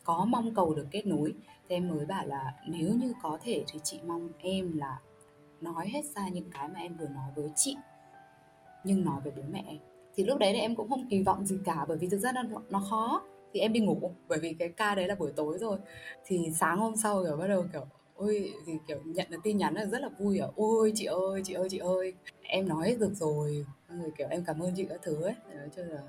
có 0.03 0.25
mong 0.25 0.55
cầu 0.55 0.73
được 0.73 0.87
kết 0.91 1.05
nối. 1.05 1.33
Thì 1.69 1.75
em 1.75 1.89
mới 1.89 2.05
bảo 2.05 2.25
là 2.25 2.53
nếu 2.67 2.89
như 2.93 3.13
có 3.21 3.37
thể 3.43 3.63
thì 3.67 3.79
chị 3.83 3.99
mong 4.07 4.29
em 4.39 4.77
là 4.77 4.99
nói 5.61 5.89
hết 5.89 6.05
ra 6.05 6.27
những 6.27 6.49
cái 6.51 6.67
mà 6.67 6.79
em 6.79 6.97
vừa 6.97 7.07
nói 7.07 7.31
với 7.35 7.51
chị 7.55 7.75
nhưng 8.83 9.05
nói 9.05 9.21
về 9.23 9.31
bố 9.35 9.43
mẹ 9.51 9.63
em. 9.67 9.77
Thì 10.15 10.23
lúc 10.23 10.39
đấy 10.39 10.53
thì 10.53 10.59
em 10.59 10.75
cũng 10.75 10.89
không 10.89 11.09
kỳ 11.09 11.23
vọng 11.23 11.45
gì 11.45 11.57
cả 11.65 11.85
bởi 11.87 11.97
vì 11.97 12.07
thực 12.07 12.17
ra 12.17 12.31
nó, 12.31 12.43
nó 12.69 12.83
khó. 12.89 13.23
Thì 13.53 13.59
em 13.59 13.73
đi 13.73 13.79
ngủ 13.79 14.11
bởi 14.27 14.39
vì 14.39 14.53
cái 14.59 14.69
ca 14.69 14.95
đấy 14.95 15.07
là 15.07 15.15
buổi 15.15 15.31
tối 15.35 15.57
rồi. 15.57 15.77
Thì 16.25 16.51
sáng 16.55 16.77
hôm 16.77 16.95
sau 16.95 17.23
kiểu 17.23 17.37
bắt 17.37 17.47
đầu 17.47 17.65
kiểu 17.73 17.85
ôi, 18.15 18.53
thì, 18.65 18.73
kiểu, 18.87 18.97
nhận 19.05 19.27
được 19.29 19.37
tin 19.43 19.57
nhắn 19.57 19.73
là 19.73 19.85
rất 19.85 20.01
là 20.01 20.09
vui 20.19 20.37
ở 20.37 20.51
ôi, 20.55 20.91
chị 20.95 21.05
ơi 21.05 21.41
chị 21.45 21.53
ơi 21.53 21.67
chị 21.71 21.77
ơi. 21.77 22.13
Em 22.41 22.67
nói 22.67 22.89
hết 22.89 22.99
được 22.99 23.13
rồi. 23.13 23.65
Rồi, 23.89 24.11
kiểu, 24.17 24.27
em 24.29 24.43
cảm 24.45 24.59
ơn 24.59 24.73
chị 24.75 24.85
các 24.89 24.99
thứ 25.03 25.21
ấy. 25.21 25.35
Nói 25.55 25.69
chung 25.75 25.85
là 25.85 26.01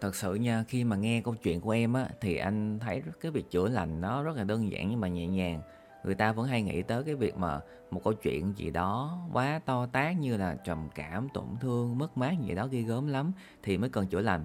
thật 0.00 0.14
sự 0.14 0.34
nha, 0.34 0.64
khi 0.68 0.84
mà 0.84 0.96
nghe 0.96 1.20
câu 1.24 1.34
chuyện 1.34 1.60
của 1.60 1.70
em 1.70 1.92
á, 1.92 2.08
thì 2.20 2.36
anh 2.36 2.78
thấy 2.78 3.02
cái 3.20 3.32
việc 3.32 3.50
chữa 3.50 3.68
lành 3.68 4.00
nó 4.00 4.22
rất 4.22 4.36
là 4.36 4.44
đơn 4.44 4.72
giản 4.72 4.90
nhưng 4.90 5.00
mà 5.00 5.08
nhẹ 5.08 5.26
nhàng. 5.26 5.60
Người 6.04 6.14
ta 6.14 6.32
vẫn 6.32 6.46
hay 6.46 6.62
nghĩ 6.62 6.82
tới 6.82 7.02
cái 7.04 7.14
việc 7.14 7.36
mà 7.36 7.60
một 7.90 8.04
câu 8.04 8.12
chuyện 8.12 8.52
gì 8.56 8.70
đó 8.70 9.18
quá 9.32 9.60
to 9.64 9.86
tát 9.86 10.16
như 10.16 10.36
là 10.36 10.56
trầm 10.64 10.88
cảm, 10.94 11.28
tổn 11.34 11.44
thương, 11.60 11.98
mất 11.98 12.18
mát 12.18 12.34
gì 12.42 12.54
đó 12.54 12.66
ghi 12.66 12.82
gớm 12.82 13.06
lắm 13.06 13.32
thì 13.62 13.78
mới 13.78 13.90
cần 13.90 14.06
chữa 14.06 14.20
lành 14.20 14.44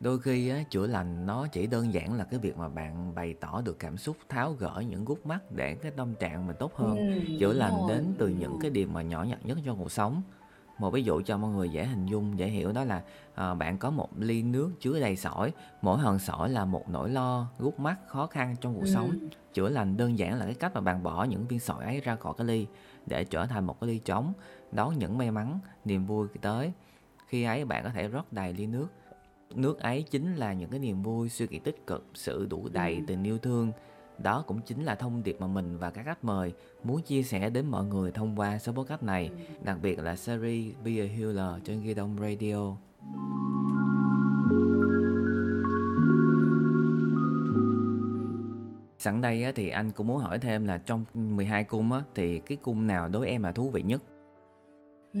đôi 0.00 0.18
khi 0.20 0.48
á, 0.48 0.62
chữa 0.70 0.86
lành 0.86 1.26
nó 1.26 1.46
chỉ 1.46 1.66
đơn 1.66 1.94
giản 1.94 2.14
là 2.14 2.24
cái 2.24 2.40
việc 2.40 2.56
mà 2.56 2.68
bạn 2.68 3.14
bày 3.14 3.34
tỏ 3.34 3.60
được 3.60 3.78
cảm 3.78 3.96
xúc 3.96 4.16
tháo 4.28 4.52
gỡ 4.52 4.82
những 4.88 5.04
gút 5.04 5.26
mắt 5.26 5.52
để 5.52 5.74
cái 5.74 5.92
tâm 5.96 6.14
trạng 6.14 6.46
mình 6.46 6.56
tốt 6.58 6.74
hơn. 6.74 6.98
Ừ, 6.98 7.36
chữa 7.38 7.52
lành 7.52 7.72
rồi, 7.72 7.88
đến 7.88 8.14
từ 8.18 8.28
những 8.28 8.58
cái 8.60 8.70
điều 8.70 8.88
mà 8.88 9.02
nhỏ 9.02 9.22
nhặt 9.24 9.38
nhất 9.44 9.58
trong 9.64 9.78
cuộc 9.78 9.92
sống. 9.92 10.22
Một 10.78 10.90
ví 10.90 11.02
dụ 11.02 11.22
cho 11.22 11.38
mọi 11.38 11.50
người 11.50 11.68
dễ 11.68 11.84
hình 11.84 12.06
dung 12.06 12.38
dễ 12.38 12.46
hiểu 12.46 12.72
đó 12.72 12.84
là 12.84 13.02
à, 13.34 13.54
bạn 13.54 13.78
có 13.78 13.90
một 13.90 14.08
ly 14.18 14.42
nước 14.42 14.70
chứa 14.80 15.00
đầy 15.00 15.16
sỏi. 15.16 15.52
Mỗi 15.82 15.98
hòn 15.98 16.18
sỏi 16.18 16.50
là 16.50 16.64
một 16.64 16.88
nỗi 16.88 17.10
lo 17.10 17.46
gút 17.58 17.78
mắt 17.78 17.96
khó 18.06 18.26
khăn 18.26 18.56
trong 18.60 18.74
cuộc 18.74 18.86
ừ. 18.86 18.90
sống. 18.94 19.10
Chữa 19.54 19.68
lành 19.68 19.96
đơn 19.96 20.18
giản 20.18 20.38
là 20.38 20.44
cái 20.44 20.54
cách 20.54 20.74
mà 20.74 20.80
bạn 20.80 21.02
bỏ 21.02 21.24
những 21.24 21.46
viên 21.46 21.60
sỏi 21.60 21.84
ấy 21.84 22.00
ra 22.00 22.16
khỏi 22.16 22.34
cái 22.36 22.46
ly 22.46 22.66
để 23.06 23.24
trở 23.24 23.46
thành 23.46 23.66
một 23.66 23.80
cái 23.80 23.90
ly 23.90 23.98
trống 23.98 24.32
đón 24.72 24.98
những 24.98 25.18
may 25.18 25.30
mắn 25.30 25.58
niềm 25.84 26.06
vui 26.06 26.28
tới. 26.40 26.72
Khi 27.26 27.44
ấy 27.44 27.64
bạn 27.64 27.84
có 27.84 27.90
thể 27.90 28.08
rót 28.08 28.32
đầy 28.32 28.52
ly 28.52 28.66
nước 28.66 28.88
nước 29.54 29.78
ấy 29.78 30.02
chính 30.02 30.36
là 30.36 30.52
những 30.52 30.70
cái 30.70 30.80
niềm 30.80 31.02
vui 31.02 31.28
suy 31.28 31.48
nghĩ 31.48 31.58
tích 31.58 31.86
cực 31.86 32.04
sự 32.14 32.46
đủ 32.46 32.68
đầy 32.72 32.94
ừ. 32.94 33.00
tình 33.06 33.24
yêu 33.24 33.38
thương 33.38 33.72
đó 34.18 34.44
cũng 34.46 34.60
chính 34.66 34.84
là 34.84 34.94
thông 34.94 35.22
điệp 35.22 35.36
mà 35.40 35.46
mình 35.46 35.78
và 35.78 35.90
các 35.90 36.04
khách 36.04 36.24
mời 36.24 36.52
muốn 36.84 37.02
chia 37.02 37.22
sẻ 37.22 37.50
đến 37.50 37.66
mọi 37.66 37.84
người 37.84 38.12
thông 38.12 38.36
qua 38.36 38.58
số 38.58 38.72
podcast 38.72 39.02
này, 39.02 39.28
ừ. 39.28 39.54
đặc 39.64 39.78
biệt 39.82 39.98
là 39.98 40.16
series 40.16 40.74
Be 40.84 40.92
a 41.00 41.06
Healer 41.16 41.62
trên 41.64 41.82
Ghi 41.82 41.94
Đông 41.94 42.16
Radio. 42.20 42.76
Sẵn 48.98 49.20
đây 49.20 49.52
thì 49.54 49.68
anh 49.68 49.90
cũng 49.90 50.06
muốn 50.06 50.18
hỏi 50.18 50.38
thêm 50.38 50.66
là 50.66 50.78
trong 50.78 51.04
12 51.14 51.64
cung 51.64 51.90
thì 52.14 52.38
cái 52.38 52.58
cung 52.62 52.86
nào 52.86 53.08
đối 53.08 53.28
em 53.28 53.42
là 53.42 53.52
thú 53.52 53.70
vị 53.70 53.82
nhất? 53.82 54.02
Ừ, 55.14 55.20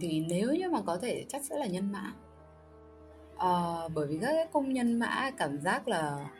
thì 0.00 0.26
nếu 0.28 0.54
như 0.54 0.70
mà 0.70 0.80
có 0.86 0.98
thể 0.98 1.24
chắc 1.28 1.44
sẽ 1.44 1.58
là 1.58 1.66
nhân 1.66 1.92
mã. 1.92 2.12
À, 3.42 3.88
bởi 3.94 4.06
vì 4.06 4.18
các 4.22 4.52
cung 4.52 4.72
nhân 4.72 4.98
mã 4.98 5.30
cảm 5.38 5.60
giác 5.60 5.88
là 5.88 6.30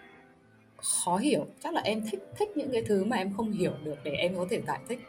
khó 0.76 1.16
hiểu. 1.16 1.46
Chắc 1.62 1.74
là 1.74 1.80
em 1.80 2.02
thích 2.10 2.20
thích 2.38 2.56
những 2.56 2.70
cái 2.72 2.82
thứ 2.86 3.04
mà 3.04 3.16
em 3.16 3.32
không 3.36 3.52
hiểu 3.52 3.72
được 3.84 3.96
để 4.04 4.10
em 4.10 4.36
có 4.36 4.46
thể 4.50 4.62
giải 4.66 4.80
thích. 4.88 5.00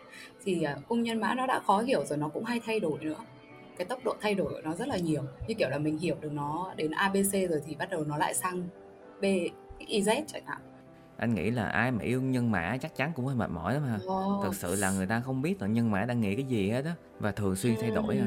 Thì 0.44 0.66
uh, 0.78 0.88
cung 0.88 1.04
nhân 1.04 1.20
mã 1.20 1.36
nó 1.36 1.48
đã 1.48 1.60
khó 1.60 1.82
hiểu 1.82 2.06
rồi 2.06 2.18
nó 2.18 2.28
cũng 2.30 2.44
hay 2.44 2.60
thay 2.66 2.80
đổi 2.80 3.00
nữa. 3.02 3.20
Cái 3.78 3.86
tốc 3.86 4.00
độ 4.06 4.16
thay 4.22 4.36
đổi 4.36 4.54
của 4.54 4.62
nó 4.64 4.74
rất 4.74 4.88
là 4.88 4.98
nhiều. 4.98 5.22
Như 5.48 5.56
kiểu 5.56 5.70
là 5.70 5.77
mình 5.77 5.98
hiểu 5.98 6.16
được 6.22 6.32
nó 6.34 6.74
đến 6.77 6.92
abc 6.92 7.34
rồi 7.50 7.62
thì 7.66 7.75
bắt 7.75 7.90
đầu 7.90 8.03
nó 8.03 8.18
lại 8.18 8.34
sang 8.34 8.64
b 9.22 9.25
z 9.79 10.24
chẳng 10.27 10.46
hạn. 10.46 10.62
Anh 11.18 11.34
nghĩ 11.36 11.51
là 11.51 11.68
ai 11.68 11.92
mà 11.92 12.03
yêu 12.03 12.22
nhân 12.22 12.51
mã 12.51 12.77
chắc 12.82 12.96
chắn 12.96 13.12
cũng 13.16 13.25
hơi 13.25 13.36
mệt 13.36 13.50
mỏi 13.50 13.74
lắm 13.74 13.84
ha. 13.84 13.96
Oh. 13.96 14.44
thật 14.44 14.56
sự 14.56 14.75
là 14.75 14.92
người 14.92 15.06
ta 15.06 15.20
không 15.20 15.42
biết 15.42 15.62
là 15.62 15.68
nhân 15.68 15.92
mã 15.92 16.06
đang 16.06 16.22
nghĩ 16.22 16.36
cái 16.36 16.46
gì 16.46 16.70
hết 16.70 16.86
á 16.86 16.96
và 17.20 17.32
thường 17.32 17.56
xuyên 17.56 17.75
thay 17.82 17.92
đổi 17.92 18.18
ha. 18.18 18.25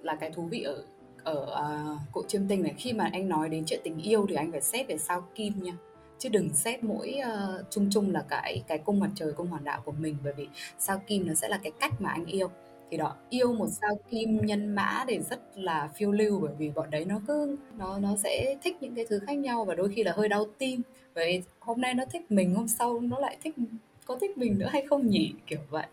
Là 0.00 0.16
cái 0.16 0.30
thú 0.30 0.48
vị 0.50 0.62
ở 0.62 0.84
ở 1.24 1.46
ờ, 1.46 1.94
uh, 1.94 2.00
cội 2.12 2.24
chiêm 2.28 2.48
tinh 2.48 2.62
này. 2.62 2.74
Khi 2.76 2.92
mà 2.92 3.10
anh 3.12 3.28
nói 3.28 3.48
đến 3.48 3.64
chuyện 3.66 3.80
tình 3.84 3.98
yêu 4.02 4.26
thì 4.28 4.34
anh 4.34 4.52
phải 4.52 4.60
xét 4.60 4.88
về 4.88 4.98
sao 4.98 5.24
kim 5.34 5.52
nha. 5.62 5.72
Chứ 6.18 6.28
đừng 6.28 6.54
xét 6.54 6.84
mỗi 6.84 7.20
uh, 7.20 7.64
chung 7.70 7.88
chung 7.90 8.12
là 8.12 8.24
cái 8.28 8.62
cái 8.68 8.78
cung 8.78 9.00
mặt 9.00 9.10
trời 9.14 9.32
cung 9.32 9.46
hoàng 9.46 9.64
đạo 9.64 9.82
của 9.84 9.92
mình. 9.92 10.16
Bởi 10.24 10.32
vì 10.36 10.48
sao 10.78 11.02
kim 11.06 11.26
nó 11.26 11.34
sẽ 11.34 11.48
là 11.48 11.58
cái 11.62 11.72
cách 11.80 12.00
mà 12.00 12.10
anh 12.10 12.26
yêu. 12.26 12.50
Thì 12.90 12.96
đó 12.96 13.16
yêu 13.30 13.52
một 13.52 13.68
sao 13.68 13.98
kim 14.10 14.46
nhân 14.46 14.74
mã 14.74 15.04
để 15.08 15.20
rất 15.30 15.40
là 15.54 15.88
phiêu 15.94 16.12
lưu. 16.12 16.40
Bởi 16.40 16.54
vì 16.58 16.70
bọn 16.70 16.90
đấy 16.90 17.04
nó 17.04 17.20
cứ 17.26 17.56
nó 17.78 17.98
nó 17.98 18.16
sẽ 18.16 18.56
thích 18.62 18.76
những 18.80 18.94
cái 18.94 19.06
thứ 19.08 19.18
khác 19.26 19.34
nhau. 19.34 19.64
Và 19.64 19.74
đôi 19.74 19.88
khi 19.88 20.04
là 20.04 20.12
hơi 20.16 20.28
đau 20.28 20.46
tim. 20.58 20.82
Vậy 21.14 21.42
hôm 21.58 21.80
nay 21.80 21.94
nó 21.94 22.04
thích 22.12 22.30
mình 22.30 22.54
hôm 22.54 22.68
sau 22.68 23.00
nó 23.00 23.18
lại 23.18 23.36
thích 23.42 23.54
có 24.06 24.18
thích 24.20 24.38
mình 24.38 24.58
nữa 24.58 24.68
hay 24.72 24.86
không 24.90 25.06
nhỉ? 25.06 25.32
Kiểu 25.46 25.58
vậy 25.70 25.86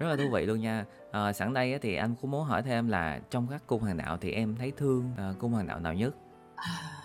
rất 0.00 0.08
là 0.08 0.16
thú 0.16 0.30
vị 0.32 0.46
luôn 0.46 0.60
nha. 0.60 0.84
À, 1.10 1.32
sẵn 1.32 1.54
đây 1.54 1.78
thì 1.78 1.94
anh 1.94 2.14
cũng 2.20 2.30
muốn 2.30 2.44
hỏi 2.44 2.62
thêm 2.62 2.88
là 2.88 3.20
trong 3.30 3.46
các 3.50 3.62
cung 3.66 3.80
hoàng 3.80 3.96
đạo 3.96 4.18
thì 4.20 4.32
em 4.32 4.56
thấy 4.56 4.72
thương 4.76 5.12
uh, 5.30 5.38
cung 5.38 5.52
hoàng 5.52 5.66
đạo 5.66 5.80
nào 5.80 5.94
nhất? 5.94 6.14
À, 6.56 7.02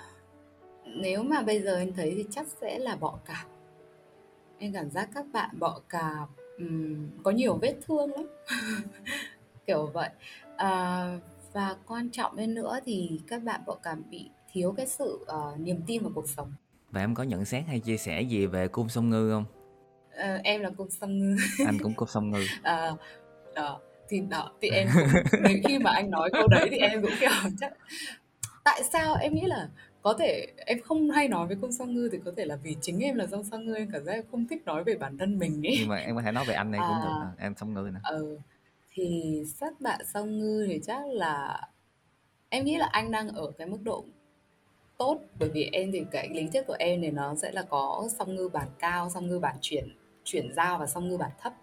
nếu 0.86 1.24
mà 1.24 1.42
bây 1.42 1.62
giờ 1.62 1.78
em 1.78 1.94
thấy 1.94 2.14
thì 2.18 2.26
chắc 2.32 2.48
sẽ 2.62 2.80
là 2.80 2.96
bọ 2.96 3.20
cạp. 3.26 3.48
Em 4.58 4.74
cảm 4.74 4.90
giác 4.90 5.10
các 5.16 5.26
bạn 5.34 5.50
bọ 5.60 5.80
cạp 5.90 6.30
um, 6.58 7.10
có 7.24 7.32
nhiều 7.32 7.58
vết 7.62 7.76
thương 7.86 8.12
lắm. 8.12 8.26
Kiểu 9.68 9.90
vậy. 9.94 10.10
À, 10.58 11.20
và 11.54 11.76
quan 11.88 12.10
trọng 12.10 12.38
hơn 12.38 12.54
nữa 12.54 12.80
thì 12.86 13.20
các 13.28 13.44
bạn 13.44 13.62
bọ 13.66 13.76
cạp 13.76 13.98
bị 14.10 14.30
thiếu 14.52 14.74
cái 14.78 14.88
sự 14.88 15.20
uh, 15.22 15.60
niềm 15.60 15.82
tin 15.88 16.04
vào 16.04 16.12
cuộc 16.16 16.30
sống. 16.30 16.54
Và 16.92 17.02
em 17.02 17.16
có 17.16 17.24
nhận 17.24 17.46
xét 17.46 17.66
hay 17.68 17.80
chia 17.80 17.98
sẻ 17.98 18.22
gì 18.22 18.46
về 18.46 18.68
cung 18.68 18.90
sông 18.90 19.10
ngư 19.10 19.32
không 19.32 19.46
à, 20.18 20.40
em 20.44 20.62
là 20.62 20.70
cung 20.78 20.90
sông 20.90 21.20
ngư 21.20 21.36
anh 21.66 21.78
cũng 21.84 21.94
cung 21.94 22.08
sông 22.08 22.32
ngư 22.32 22.46
à, 22.64 22.92
đó 23.56 23.80
thì 24.10 24.20
đó 24.30 24.52
thì 24.62 24.70
em 24.70 24.88
cũng, 24.94 25.44
khi 25.64 25.80
mà 25.80 25.92
anh 25.92 26.10
nói 26.10 26.30
câu 26.34 26.48
đấy 26.48 26.68
thì 26.72 26.78
em 26.78 27.02
cũng 27.02 27.12
kiểu 27.20 27.30
chắc 27.60 27.74
tại 28.64 28.84
sao 28.94 29.16
em 29.16 29.36
nghĩ 29.36 29.46
là 29.46 29.70
có 30.02 30.14
thể 30.20 30.48
em 30.58 30.82
không 30.82 31.10
hay 31.10 31.28
nói 31.28 31.48
với 31.48 31.58
cung 31.62 31.72
song 31.72 31.96
ngư 31.96 32.10
thì 32.12 32.18
có 32.26 32.32
thể 32.38 32.46
là 32.46 32.56
vì 32.56 32.76
chính 32.82 33.00
em 33.00 33.16
là 33.16 33.26
dòng 33.26 33.44
song 33.44 33.66
ngư 33.66 33.76
em 33.76 33.90
cảm 33.94 34.04
giác 34.04 34.14
em 34.14 34.24
không 34.32 34.48
thích 34.48 34.62
nói 34.66 34.84
về 34.84 34.96
bản 34.96 35.18
thân 35.18 35.40
mình 35.40 35.68
ấy 35.68 35.76
nhưng 35.80 35.90
mà 35.90 35.98
em 35.98 36.16
có 36.16 36.22
thể 36.22 36.32
nói 36.32 36.46
về 36.48 36.54
anh 36.54 36.72
này 36.72 36.82
à, 36.84 36.88
cũng 36.88 36.98
được 37.04 37.44
em 37.44 37.54
song 37.58 37.74
ngư 37.74 37.90
nè. 37.94 38.00
Ừ, 38.04 38.38
thì 38.94 39.42
sắc 39.56 39.82
bạn 39.82 40.02
song 40.14 40.40
ngư 40.40 40.66
thì 40.68 40.80
chắc 40.84 41.08
là 41.08 41.62
em 42.50 42.66
nghĩ 42.66 42.78
là 42.78 42.90
anh 42.92 43.12
đang 43.12 43.28
ở 43.28 43.52
cái 43.58 43.68
mức 43.68 43.80
độ 43.84 44.06
tốt 44.98 45.20
bởi 45.40 45.50
vì 45.50 45.70
em 45.72 45.92
thì 45.92 46.06
cái 46.12 46.30
lý 46.30 46.48
thuyết 46.54 46.68
của 46.68 46.76
em 46.80 47.02
thì 47.02 47.12
nó 47.12 47.36
sẽ 47.36 47.52
là 47.52 47.64
có 47.70 48.08
song 48.18 48.36
ngư 48.36 48.50
bản 48.50 48.68
cao 48.80 49.10
song 49.10 49.28
ngư 49.28 49.40
bản 49.40 49.56
chuyển 49.62 49.88
chuyển 50.26 50.54
giao 50.56 50.78
và 50.78 50.88
song 50.88 51.10
ngư 51.10 51.18
bản 51.18 51.32
thấp. 51.42 51.54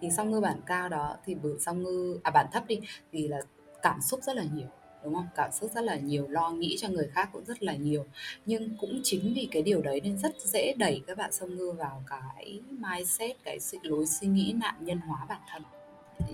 Thì 0.00 0.10
song 0.10 0.30
ngư 0.30 0.40
bản 0.40 0.60
cao 0.66 0.88
đó, 0.88 1.16
thì 1.26 1.34
bởi 1.34 1.52
song 1.60 1.82
ngư 1.82 2.20
à 2.22 2.30
bản 2.30 2.46
thấp 2.52 2.66
đi, 2.66 2.80
thì 3.12 3.28
là 3.28 3.40
cảm 3.82 4.00
xúc 4.00 4.20
rất 4.22 4.36
là 4.36 4.44
nhiều, 4.54 4.66
đúng 5.04 5.14
không? 5.14 5.26
Cảm 5.34 5.52
xúc 5.52 5.70
rất 5.74 5.84
là 5.84 5.96
nhiều, 5.96 6.28
lo 6.28 6.50
nghĩ 6.50 6.76
cho 6.80 6.88
người 6.88 7.10
khác 7.12 7.28
cũng 7.32 7.44
rất 7.44 7.62
là 7.62 7.74
nhiều. 7.74 8.06
Nhưng 8.46 8.76
cũng 8.80 9.00
chính 9.04 9.34
vì 9.34 9.48
cái 9.50 9.62
điều 9.62 9.82
đấy 9.82 10.00
nên 10.00 10.18
rất 10.18 10.34
dễ 10.40 10.74
đẩy 10.78 11.02
các 11.06 11.16
bạn 11.16 11.32
song 11.32 11.56
ngư 11.56 11.70
vào 11.70 12.02
cái 12.06 12.60
mindset, 12.70 13.36
cái 13.44 13.60
sự 13.60 13.78
lối 13.82 14.06
suy 14.06 14.26
nghĩ 14.26 14.54
nạn 14.56 14.74
nhân 14.80 14.98
hóa 14.98 15.26
bản 15.28 15.40
thân. 15.52 15.62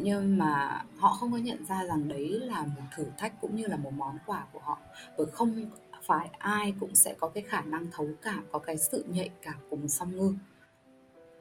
Nhưng 0.01 0.39
mà 0.39 0.85
họ 0.97 1.17
không 1.21 1.33
có 1.33 1.39
nhận 1.39 1.65
ra 1.67 1.85
rằng 1.85 2.09
đấy 2.09 2.29
là 2.29 2.63
một 2.63 2.83
thử 2.97 3.07
thách 3.19 3.41
cũng 3.41 3.57
như 3.57 3.67
là 3.67 3.77
một 3.77 3.93
món 3.93 4.19
quà 4.27 4.47
của 4.53 4.61
họ. 4.63 4.79
Bởi 5.19 5.27
không 5.27 5.71
phải 6.03 6.29
ai 6.39 6.75
cũng 6.81 6.95
sẽ 6.95 7.15
có 7.19 7.29
cái 7.29 7.43
khả 7.43 7.61
năng 7.61 7.87
thấu 7.93 8.09
cảm, 8.23 8.45
có 8.53 8.59
cái 8.59 8.79
sự 8.79 9.05
nhạy 9.09 9.31
cảm 9.43 9.55
của 9.71 9.77
một 9.77 9.89
song 9.89 10.17
ngư 10.17 10.35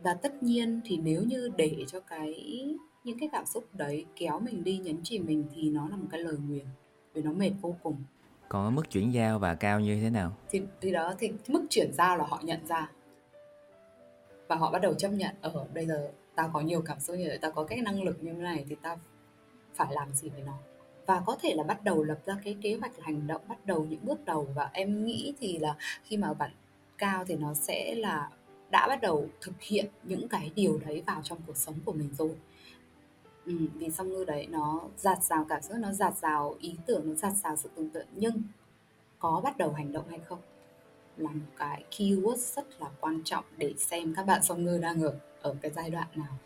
và 0.03 0.13
tất 0.13 0.43
nhiên 0.43 0.81
thì 0.85 0.97
nếu 0.97 1.23
như 1.23 1.49
để 1.57 1.85
cho 1.87 1.99
cái 1.99 2.65
những 3.03 3.19
cái 3.19 3.29
cảm 3.31 3.45
xúc 3.45 3.63
đấy 3.73 4.05
kéo 4.15 4.39
mình 4.39 4.63
đi 4.63 4.77
nhấn 4.77 4.97
chìm 5.03 5.25
mình 5.25 5.45
thì 5.55 5.69
nó 5.69 5.89
là 5.89 5.95
một 5.95 6.07
cái 6.11 6.21
lời 6.21 6.37
nguyền 6.47 6.65
vì 7.13 7.21
nó 7.21 7.31
mệt 7.31 7.51
vô 7.61 7.75
cùng. 7.83 7.95
Còn 8.49 8.75
mức 8.75 8.89
chuyển 8.89 9.13
giao 9.13 9.39
và 9.39 9.55
cao 9.55 9.79
như 9.79 10.01
thế 10.01 10.09
nào? 10.09 10.31
Thì 10.49 10.61
thì 10.81 10.91
đó 10.91 11.13
thì 11.19 11.31
mức 11.47 11.65
chuyển 11.69 11.93
giao 11.93 12.17
là 12.17 12.25
họ 12.25 12.39
nhận 12.43 12.65
ra. 12.67 12.91
Và 14.47 14.55
họ 14.55 14.71
bắt 14.71 14.81
đầu 14.81 14.93
chấp 14.93 15.09
nhận 15.09 15.35
ở 15.41 15.51
ờ, 15.53 15.65
bây 15.73 15.85
giờ 15.85 16.11
tao 16.35 16.49
có 16.53 16.61
nhiều 16.61 16.81
cảm 16.81 16.99
xúc 16.99 17.15
như 17.17 17.25
vậy 17.27 17.37
tao 17.41 17.51
có 17.51 17.63
cái 17.63 17.81
năng 17.81 18.03
lực 18.03 18.23
như 18.23 18.33
thế 18.33 18.39
này 18.39 18.65
thì 18.69 18.75
tao 18.81 18.99
phải 19.73 19.87
làm 19.91 20.13
gì 20.13 20.29
với 20.29 20.41
nó? 20.41 20.57
Và 21.05 21.21
có 21.25 21.37
thể 21.41 21.53
là 21.55 21.63
bắt 21.63 21.83
đầu 21.83 22.03
lập 22.03 22.19
ra 22.25 22.37
cái 22.43 22.57
kế 22.61 22.75
hoạch 22.75 22.91
hành 23.01 23.27
động 23.27 23.41
bắt 23.47 23.65
đầu 23.65 23.85
những 23.89 24.05
bước 24.05 24.25
đầu. 24.25 24.47
Và 24.55 24.69
em 24.73 25.05
nghĩ 25.05 25.33
thì 25.39 25.57
là 25.57 25.75
khi 26.03 26.17
mà 26.17 26.33
bạn 26.33 26.51
cao 26.97 27.25
thì 27.27 27.35
nó 27.35 27.53
sẽ 27.53 27.95
là 27.95 28.29
đã 28.73 28.87
bắt 28.87 29.01
đầu 29.01 29.27
thực 29.41 29.61
hiện 29.61 29.85
những 30.03 30.27
cái 30.27 30.51
điều 30.55 30.79
đấy 30.85 31.03
vào 31.07 31.21
trong 31.23 31.37
cuộc 31.47 31.57
sống 31.57 31.75
của 31.85 31.93
mình 31.93 32.09
rồi. 32.17 32.35
Ừ, 33.45 33.53
vì 33.73 33.89
song 33.91 34.09
ngư 34.09 34.25
đấy 34.25 34.47
nó 34.51 34.81
giạt 34.97 35.23
rào 35.23 35.45
cảm 35.49 35.61
xúc 35.61 35.77
nó 35.79 35.91
giạt 35.91 36.17
rào 36.17 36.55
ý 36.59 36.75
tưởng 36.85 37.09
nó 37.09 37.15
giạt 37.15 37.33
rào 37.43 37.55
sự 37.55 37.69
tưởng 37.75 37.89
tượng 37.89 38.07
nhưng 38.15 38.41
có 39.19 39.41
bắt 39.43 39.57
đầu 39.57 39.73
hành 39.73 39.91
động 39.91 40.05
hay 40.09 40.19
không 40.19 40.39
là 41.17 41.31
một 41.31 41.51
cái 41.57 41.83
keyword 41.91 42.55
rất 42.55 42.81
là 42.81 42.89
quan 42.99 43.21
trọng 43.25 43.45
để 43.57 43.73
xem 43.77 44.13
các 44.15 44.25
bạn 44.25 44.43
song 44.43 44.63
ngư 44.63 44.77
đang 44.77 45.01
ở 45.01 45.15
ở 45.41 45.55
cái 45.61 45.71
giai 45.75 45.89
đoạn 45.89 46.07
nào. 46.15 46.37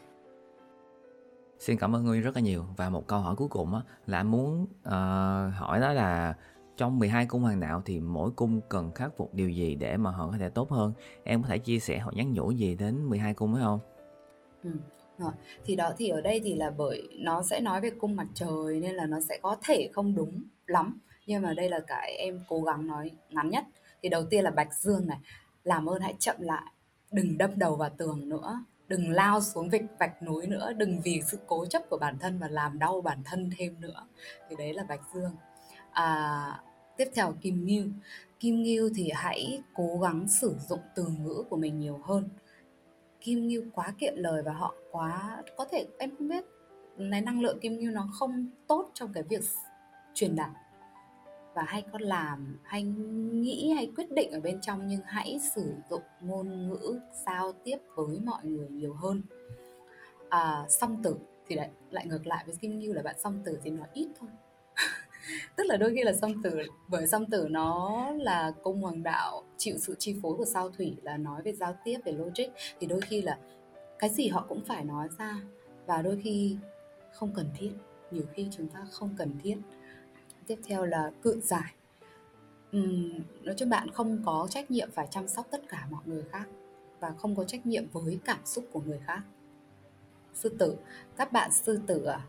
Xin 1.60 1.78
cảm 1.78 1.96
ơn 1.96 2.06
Nguyên 2.06 2.22
rất 2.22 2.36
là 2.36 2.42
nhiều. 2.42 2.66
Và 2.78 2.90
một 2.90 3.08
câu 3.08 3.20
hỏi 3.20 3.36
cuối 3.36 3.48
cùng 3.48 3.76
á, 3.76 3.82
là 4.08 4.24
muốn 4.24 4.64
uh, 4.64 4.92
hỏi 5.56 5.80
đó 5.82 5.94
là 5.94 6.36
trong 6.78 7.00
12 7.00 7.26
cung 7.26 7.42
hoàng 7.42 7.60
đạo 7.60 7.82
thì 7.86 8.00
mỗi 8.00 8.32
cung 8.32 8.62
cần 8.70 8.92
khắc 8.92 9.18
phục 9.18 9.34
điều 9.34 9.50
gì 9.50 9.76
để 9.76 9.98
mà 9.98 10.12
họ 10.12 10.28
có 10.32 10.38
thể 10.40 10.50
tốt 10.50 10.72
hơn? 10.72 10.94
Em 11.24 11.44
có 11.44 11.50
thể 11.50 11.58
chia 11.58 11.80
sẻ 11.80 11.98
họ 11.98 12.12
nhắn 12.16 12.34
nhủ 12.34 12.52
gì 12.52 12.76
đến 12.76 13.06
12 13.06 13.34
cung 13.34 13.54
phải 13.54 13.64
không? 13.64 13.80
Ừ. 14.64 14.70
Rồi. 15.18 15.32
thì 15.66 15.76
đó 15.76 15.92
thì 15.98 16.10
ở 16.10 16.22
đây 16.22 16.42
thì 16.44 16.56
là 16.56 16.72
bởi 16.78 17.10
nó 17.20 17.44
sẽ 17.44 17.60
nói 17.60 17.82
về 17.82 17.90
cung 17.90 18.16
mặt 18.16 18.28
trời 18.34 18.80
nên 18.80 18.96
là 18.96 19.06
nó 19.06 19.20
sẽ 19.22 19.40
có 19.42 19.58
thể 19.64 19.90
không 19.94 20.16
đúng 20.16 20.44
lắm. 20.68 21.00
Nhưng 21.26 21.42
mà 21.42 21.54
đây 21.54 21.70
là 21.70 21.80
cái 21.88 22.16
em 22.18 22.44
cố 22.48 22.62
gắng 22.62 22.88
nói 22.88 23.12
ngắn 23.30 23.50
nhất. 23.50 23.66
Thì 24.04 24.10
đầu 24.10 24.24
tiên 24.30 24.44
là 24.44 24.52
bạch 24.52 24.74
dương 24.74 25.08
này 25.08 25.18
làm 25.64 25.90
ơn 25.90 26.02
hãy 26.02 26.16
chậm 26.20 26.36
lại 26.40 26.72
đừng 27.12 27.38
đâm 27.38 27.52
đầu 27.56 27.76
vào 27.76 27.90
tường 27.98 28.30
nữa 28.30 28.64
đừng 28.88 29.12
lao 29.12 29.42
xuống 29.42 29.70
vịch 29.70 29.84
vạch 30.00 30.24
núi 30.24 30.48
nữa 30.48 30.74
đừng 30.78 31.02
vì 31.02 31.22
sự 31.28 31.38
cố 31.48 31.66
chấp 31.66 31.90
của 31.90 31.98
bản 31.98 32.20
thân 32.20 32.40
và 32.40 32.48
làm 32.48 32.80
đau 32.80 33.02
bản 33.02 33.24
thân 33.26 33.50
thêm 33.58 33.82
nữa. 33.82 34.08
Thì 34.50 34.56
đấy 34.56 34.74
là 34.74 34.84
bạch 34.84 35.02
dương. 35.14 35.36
À, 35.92 36.62
tiếp 36.98 37.08
theo 37.16 37.34
kim 37.42 37.66
ngưu. 37.66 37.86
Kim 38.40 38.64
ngưu 38.64 38.90
thì 38.96 39.12
hãy 39.16 39.64
cố 39.74 40.00
gắng 40.02 40.28
sử 40.28 40.56
dụng 40.70 40.80
từ 40.96 41.06
ngữ 41.20 41.44
của 41.50 41.58
mình 41.58 41.80
nhiều 41.80 42.00
hơn. 42.04 42.30
Kim 43.22 43.48
ngưu 43.48 43.64
quá 43.74 43.94
kiệm 44.00 44.14
lời 44.16 44.44
và 44.44 44.54
họ 44.54 44.76
quá 44.92 45.44
có 45.58 45.66
thể 45.72 45.88
em 45.98 46.16
không 46.18 46.28
biết 46.28 46.46
này 46.98 47.22
năng 47.22 47.42
lượng 47.42 47.60
kim 47.60 47.80
ngưu 47.80 47.92
nó 47.92 48.10
không 48.14 48.50
tốt 48.68 48.92
trong 48.94 49.14
cái 49.14 49.24
việc 49.24 49.42
truyền 50.14 50.36
đạt. 50.36 50.50
Và 51.54 51.64
hay 51.64 51.84
có 51.92 52.00
làm 52.02 52.60
hay 52.64 52.84
nghĩ 52.84 53.72
hay 53.76 53.92
quyết 53.96 54.12
định 54.12 54.32
ở 54.32 54.40
bên 54.40 54.62
trong 54.62 54.88
nhưng 54.88 55.02
hãy 55.06 55.40
sử 55.56 55.74
dụng 55.90 56.02
ngôn 56.22 56.70
ngữ 56.70 57.00
giao 57.26 57.54
tiếp 57.64 57.78
với 57.96 58.20
mọi 58.26 58.46
người 58.46 58.68
nhiều 58.70 58.94
hơn. 58.94 59.22
À, 60.30 60.66
song 60.70 61.04
tử 61.04 61.16
thì 61.48 61.56
lại 61.56 61.70
lại 61.92 62.08
ngược 62.08 62.28
lại 62.28 62.44
với 62.46 62.56
kim 62.56 62.80
ngưu 62.80 62.94
là 62.94 63.02
bạn 63.02 63.16
song 63.20 63.42
tử 63.46 63.60
thì 63.64 63.72
nói 63.72 63.88
ít 63.94 64.08
thôi 64.20 64.30
tức 65.56 65.64
là 65.68 65.78
đôi 65.78 65.94
khi 65.96 66.04
là 66.04 66.14
song 66.14 66.44
tử 66.44 66.60
bởi 66.88 67.08
song 67.08 67.26
tử 67.26 67.48
nó 67.50 68.06
là 68.12 68.52
cung 68.64 68.82
hoàng 68.82 69.04
đạo 69.04 69.44
chịu 69.58 69.78
sự 69.78 69.96
chi 70.00 70.16
phối 70.22 70.38
của 70.38 70.46
sao 70.46 70.70
thủy 70.70 70.96
là 71.02 71.18
nói 71.18 71.42
về 71.42 71.54
giao 71.54 71.76
tiếp 71.84 72.00
về 72.06 72.12
logic. 72.12 72.46
Thì 72.80 72.88
đôi 72.88 73.02
khi 73.02 73.22
là 73.22 73.38
cái 74.00 74.10
gì 74.10 74.28
họ 74.28 74.46
cũng 74.50 74.62
phải 74.66 74.84
nói 74.84 75.08
ra. 75.18 75.42
Và 75.86 76.02
đôi 76.02 76.20
khi 76.24 76.58
không 77.14 77.32
cần 77.36 77.50
thiết 77.58 77.72
nhiều 78.12 78.24
khi 78.34 78.48
chúng 78.52 78.68
ta 78.68 78.86
không 78.92 79.16
cần 79.18 79.32
thiết. 79.44 79.58
Tiếp 80.48 80.60
theo 80.66 80.86
là 80.86 81.12
cự 81.22 81.40
giải. 81.44 81.74
Uhm, 82.78 83.22
nói 83.44 83.56
chung 83.58 83.70
bạn 83.70 83.92
không 83.92 84.22
có 84.26 84.48
trách 84.50 84.72
nhiệm 84.72 84.92
phải 84.92 85.08
chăm 85.12 85.28
sóc 85.28 85.48
tất 85.52 85.62
cả 85.70 85.88
mọi 85.92 86.02
người 86.06 86.24
khác 86.32 86.48
và 87.00 87.14
không 87.18 87.36
có 87.36 87.44
trách 87.44 87.66
nhiệm 87.66 87.84
với 87.92 88.20
cảm 88.26 88.40
xúc 88.46 88.66
của 88.72 88.82
người 88.86 89.00
khác. 89.06 89.22
Sư 90.34 90.50
tử 90.60 90.76
các 91.18 91.32
bạn 91.32 91.52
sư 91.52 91.80
tử 91.88 92.04
à 92.06 92.26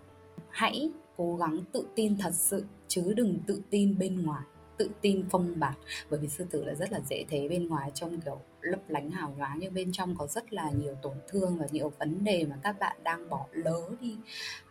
hãy 0.50 0.90
cố 1.16 1.36
gắng 1.36 1.60
tự 1.72 1.86
tin 1.94 2.16
thật 2.18 2.34
sự 2.34 2.64
chứ 2.88 3.12
đừng 3.16 3.38
tự 3.46 3.62
tin 3.70 3.98
bên 3.98 4.22
ngoài 4.22 4.42
tự 4.78 4.90
tin 5.00 5.24
phong 5.30 5.60
bạt. 5.60 5.74
Bởi 6.10 6.20
vì 6.20 6.28
sư 6.28 6.46
tử 6.50 6.64
là 6.64 6.74
rất 6.74 6.92
là 6.92 7.00
dễ 7.00 7.24
thế 7.28 7.48
bên 7.48 7.68
ngoài 7.68 7.90
trông 7.94 8.20
kiểu 8.20 8.40
lấp 8.60 8.80
lánh 8.88 9.10
hào 9.10 9.34
nhoáng 9.36 9.58
nhưng 9.60 9.74
bên 9.74 9.92
trong 9.92 10.16
có 10.16 10.26
rất 10.26 10.52
là 10.52 10.70
nhiều 10.70 10.94
tổn 11.02 11.16
thương 11.28 11.58
và 11.58 11.66
nhiều 11.70 11.92
vấn 11.98 12.24
đề 12.24 12.46
mà 12.50 12.56
các 12.62 12.78
bạn 12.78 12.96
đang 13.04 13.28
bỏ 13.28 13.46
lỡ 13.52 13.88
đi. 14.00 14.16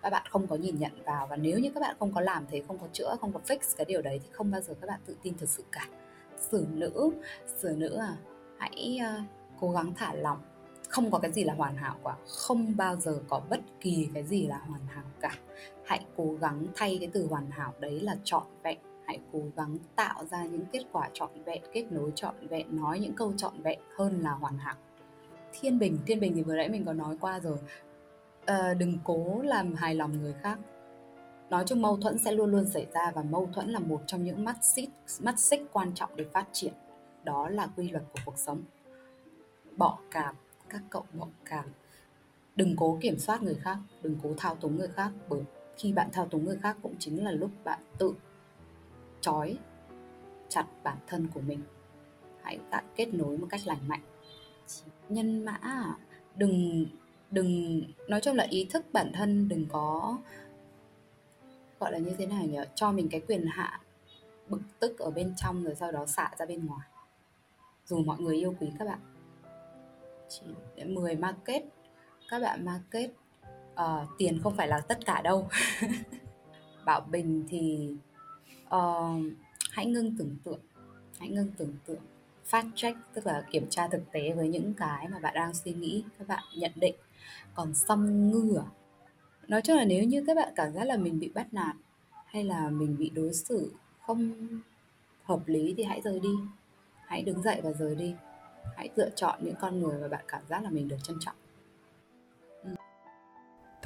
Các 0.01 0.09
bạn 0.09 0.27
không 0.29 0.47
có 0.47 0.55
nhìn 0.55 0.79
nhận 0.79 1.03
vào 1.05 1.27
và 1.27 1.35
nếu 1.35 1.59
như 1.59 1.71
các 1.73 1.79
bạn 1.79 1.95
không 1.99 2.13
có 2.13 2.21
làm 2.21 2.45
thế 2.51 2.63
không 2.67 2.77
có 2.79 2.87
chữa 2.93 3.15
không 3.21 3.33
có 3.33 3.39
fix 3.47 3.57
cái 3.77 3.85
điều 3.85 4.01
đấy 4.01 4.19
thì 4.23 4.29
không 4.31 4.51
bao 4.51 4.61
giờ 4.61 4.73
các 4.81 4.87
bạn 4.87 4.99
tự 5.05 5.15
tin 5.23 5.37
thực 5.37 5.49
sự 5.49 5.63
cả. 5.71 5.87
Xử 6.39 6.65
nữ 6.69 7.11
xử 7.57 7.75
nữ 7.77 7.97
à 7.97 8.17
hãy 8.57 8.99
uh, 9.01 9.23
cố 9.59 9.71
gắng 9.71 9.93
thả 9.95 10.13
lỏng. 10.13 10.39
Không 10.89 11.11
có 11.11 11.19
cái 11.19 11.31
gì 11.31 11.43
là 11.43 11.53
hoàn 11.53 11.75
hảo 11.75 11.95
cả 12.03 12.15
không 12.27 12.77
bao 12.77 12.95
giờ 12.95 13.19
có 13.29 13.41
bất 13.49 13.59
kỳ 13.81 14.07
cái 14.13 14.23
gì 14.23 14.47
là 14.47 14.57
hoàn 14.57 14.87
hảo 14.87 15.05
cả 15.21 15.31
hãy 15.87 16.05
cố 16.17 16.35
gắng 16.41 16.65
thay 16.75 16.97
cái 16.99 17.09
từ 17.13 17.27
hoàn 17.29 17.51
hảo 17.51 17.73
đấy 17.79 17.99
là 17.99 18.15
trọn 18.23 18.43
vẹn. 18.63 18.77
Hãy 19.05 19.19
cố 19.31 19.41
gắng 19.55 19.77
tạo 19.95 20.25
ra 20.25 20.45
những 20.45 20.65
kết 20.71 20.83
quả 20.91 21.09
trọn 21.13 21.29
vẹn 21.45 21.61
kết 21.73 21.91
nối 21.91 22.11
trọn 22.15 22.47
vẹn 22.47 22.75
nói 22.75 22.99
những 22.99 23.13
câu 23.13 23.33
trọn 23.37 23.61
vẹn 23.61 23.79
hơn 23.97 24.21
là 24.21 24.31
hoàn 24.31 24.57
hảo. 24.57 24.75
Thiên 25.59 25.79
bình 25.79 25.97
thiên 26.05 26.19
bình 26.19 26.33
thì 26.35 26.43
vừa 26.43 26.55
nãy 26.55 26.69
mình 26.69 26.85
có 26.85 26.93
nói 26.93 27.17
qua 27.21 27.39
rồi. 27.39 27.57
À, 28.45 28.73
đừng 28.73 28.97
cố 29.03 29.41
làm 29.41 29.75
hài 29.75 29.95
lòng 29.95 30.21
người 30.21 30.33
khác. 30.41 30.59
Nói 31.49 31.63
chung 31.67 31.81
mâu 31.81 31.97
thuẫn 31.97 32.17
sẽ 32.17 32.31
luôn 32.31 32.51
luôn 32.51 32.65
xảy 32.65 32.85
ra 32.93 33.11
và 33.15 33.23
mâu 33.23 33.49
thuẫn 33.53 33.69
là 33.69 33.79
một 33.79 34.01
trong 34.07 34.23
những 34.23 34.45
mắt 34.45 34.57
xích 34.61 34.89
mắt 35.19 35.39
xích 35.39 35.61
quan 35.73 35.91
trọng 35.95 36.15
để 36.15 36.25
phát 36.33 36.47
triển. 36.51 36.73
Đó 37.23 37.49
là 37.49 37.67
quy 37.77 37.89
luật 37.89 38.03
của 38.13 38.19
cuộc 38.25 38.37
sống. 38.37 38.61
Bỏ 39.77 39.99
cảm 40.11 40.35
các 40.69 40.81
cậu 40.89 41.05
bỏ 41.13 41.27
cảm. 41.45 41.65
Đừng 42.55 42.75
cố 42.75 42.97
kiểm 43.01 43.19
soát 43.19 43.43
người 43.43 43.55
khác 43.55 43.77
đừng 44.03 44.15
cố 44.23 44.29
thao 44.37 44.55
túng 44.55 44.77
người 44.77 44.87
khác 44.87 45.11
bởi 45.29 45.41
khi 45.77 45.93
bạn 45.93 46.09
thao 46.13 46.27
túng 46.27 46.45
người 46.45 46.57
khác 46.57 46.77
cũng 46.81 46.95
chính 46.99 47.23
là 47.23 47.31
lúc 47.31 47.51
bạn 47.63 47.79
tự 47.97 48.13
trói 49.21 49.57
chặt 50.49 50.65
bản 50.83 50.97
thân 51.07 51.27
của 51.33 51.41
mình. 51.41 51.59
Hãy 52.41 52.59
tạo 52.69 52.83
kết 52.95 53.13
nối 53.13 53.37
một 53.37 53.47
cách 53.49 53.61
lành 53.65 53.87
mạnh. 53.87 54.01
Nhân 55.09 55.45
mã, 55.45 55.59
đừng 56.35 56.85
đừng, 57.31 57.81
nói 58.09 58.21
chung 58.21 58.35
là 58.35 58.43
ý 58.49 58.65
thức 58.65 58.85
bản 58.93 59.11
thân 59.13 59.49
đừng 59.49 59.65
có, 59.69 60.17
gọi 61.79 61.91
là 61.91 61.97
như 61.97 62.15
thế 62.17 62.25
này 62.25 62.47
nhỉ? 62.47 62.59
Cho 62.75 62.91
mình 62.91 63.09
cái 63.11 63.21
quyền 63.27 63.45
hạ 63.47 63.81
bực 64.49 64.61
tức 64.79 64.99
ở 64.99 65.11
bên 65.11 65.33
trong 65.37 65.63
rồi 65.63 65.75
sau 65.75 65.91
đó 65.91 66.05
xả 66.05 66.31
ra 66.37 66.45
bên 66.45 66.65
ngoài. 66.65 66.87
Dù 67.85 68.03
mọi 68.03 68.19
người 68.19 68.35
yêu 68.35 68.55
quý 68.59 68.67
các 68.79 68.85
bạn. 68.85 68.99
Chỉ 70.29 70.45
10 70.85 71.15
market, 71.15 71.63
các 72.29 72.39
bạn 72.39 72.65
market 72.65 73.11
uh, 73.81 74.07
tiền 74.17 74.39
không 74.43 74.55
phải 74.55 74.67
là 74.67 74.79
tất 74.79 75.05
cả 75.05 75.21
đâu. 75.21 75.49
Bảo 76.85 77.01
bình 77.01 77.45
thì 77.49 77.93
uh, 78.65 79.21
hãy 79.71 79.85
ngưng 79.85 80.17
tưởng 80.17 80.35
tượng 80.43 80.59
hãy 81.19 81.29
ngưng 81.29 81.51
tưởng 81.57 81.73
tượng 81.85 82.01
fact 82.49 82.71
check 82.75 82.97
tức 83.13 83.25
là 83.27 83.45
kiểm 83.51 83.67
tra 83.69 83.87
thực 83.87 84.11
tế 84.11 84.33
với 84.33 84.47
những 84.47 84.73
cái 84.73 85.07
mà 85.07 85.19
bạn 85.19 85.33
đang 85.35 85.53
suy 85.53 85.73
nghĩ 85.73 86.03
các 86.19 86.27
bạn 86.27 86.43
nhận 86.55 86.71
định. 86.75 86.95
Còn 87.53 87.73
xăm 87.73 88.31
ngừa 88.31 88.63
nói 89.47 89.61
chung 89.61 89.77
là 89.77 89.85
nếu 89.85 90.03
như 90.03 90.23
các 90.27 90.35
bạn 90.35 90.53
cảm 90.55 90.73
giác 90.73 90.83
là 90.83 90.97
mình 90.97 91.19
bị 91.19 91.31
bắt 91.33 91.53
nạt 91.53 91.75
hay 92.25 92.43
là 92.43 92.69
mình 92.69 92.97
bị 92.97 93.09
đối 93.09 93.33
xử 93.33 93.71
không 94.05 94.31
hợp 95.23 95.47
lý 95.47 95.73
thì 95.77 95.83
hãy 95.83 96.01
rời 96.01 96.19
đi. 96.19 96.33
Hãy 97.05 97.21
đứng 97.21 97.41
dậy 97.41 97.61
và 97.63 97.71
rời 97.71 97.95
đi. 97.95 98.15
Hãy 98.75 98.89
lựa 98.95 99.09
chọn 99.15 99.39
những 99.43 99.55
con 99.61 99.79
người 99.79 100.01
mà 100.01 100.07
bạn 100.07 100.25
cảm 100.27 100.41
giác 100.49 100.63
là 100.63 100.69
mình 100.69 100.87
được 100.87 100.97
trân 101.03 101.17
trọng 101.19 101.35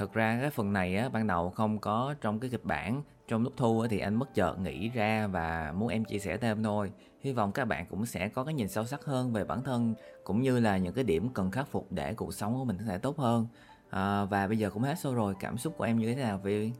thật 0.02 0.12
ra 0.12 0.38
cái 0.40 0.50
phần 0.50 0.72
này 0.72 0.96
á 0.96 1.08
ban 1.08 1.26
đầu 1.26 1.50
không 1.50 1.78
có 1.78 2.14
trong 2.20 2.40
cái 2.40 2.50
kịch 2.50 2.64
bản. 2.64 3.02
Trong 3.28 3.42
lúc 3.42 3.52
thu 3.56 3.80
á 3.80 3.88
thì 3.90 3.98
anh 3.98 4.14
mất 4.14 4.34
chợt 4.34 4.54
nghĩ 4.62 4.88
ra 4.88 5.26
và 5.26 5.72
muốn 5.76 5.88
em 5.88 6.04
chia 6.04 6.18
sẻ 6.18 6.36
thêm 6.36 6.62
thôi. 6.62 6.92
Hy 7.20 7.32
vọng 7.32 7.52
các 7.52 7.64
bạn 7.64 7.86
cũng 7.90 8.06
sẽ 8.06 8.28
có 8.28 8.44
cái 8.44 8.54
nhìn 8.54 8.68
sâu 8.68 8.84
sắc 8.84 9.04
hơn 9.04 9.32
về 9.32 9.44
bản 9.44 9.62
thân 9.62 9.94
cũng 10.24 10.42
như 10.42 10.60
là 10.60 10.76
những 10.76 10.94
cái 10.94 11.04
điểm 11.04 11.28
cần 11.34 11.50
khắc 11.50 11.68
phục 11.68 11.86
để 11.92 12.14
cuộc 12.14 12.34
sống 12.34 12.54
của 12.54 12.64
mình 12.64 12.76
có 12.78 12.84
thể 12.84 12.98
tốt 12.98 13.18
hơn. 13.18 13.46
À, 13.90 14.24
và 14.24 14.46
bây 14.46 14.58
giờ 14.58 14.70
cũng 14.70 14.82
hết 14.82 14.94
show 14.94 15.14
rồi. 15.14 15.34
Cảm 15.40 15.58
xúc 15.58 15.74
của 15.76 15.84
em 15.84 15.98
như 15.98 16.14
thế 16.14 16.22
nào 16.22 16.40
vì 16.42 16.70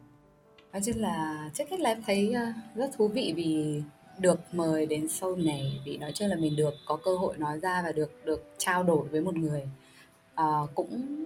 nói 0.73 0.83
chung 0.85 0.97
là 0.97 1.51
trước 1.55 1.65
hết 1.71 1.81
là 1.81 1.91
em 1.91 2.03
thấy 2.07 2.33
ờ, 2.33 2.47
rất 2.75 2.91
thú 2.97 3.09
vị 3.09 3.33
vì 3.37 3.83
được 4.19 4.41
mời 4.53 4.87
đến 4.87 5.07
show 5.07 5.45
này 5.45 5.81
vì 5.85 5.99
nói 5.99 6.13
chung 6.15 6.29
là 6.29 6.37
mình 6.37 6.57
được 6.57 6.75
có 6.87 6.97
cơ 7.05 7.17
hội 7.17 7.39
nói 7.39 7.61
ra 7.61 7.83
và 7.85 7.93
được 7.93 8.25
được 8.25 8.45
trao 8.59 8.83
đổi 8.83 9.09
với 9.09 9.21
một 9.21 9.35
người 9.37 9.63
uh, 10.41 10.71
cũng 10.75 11.25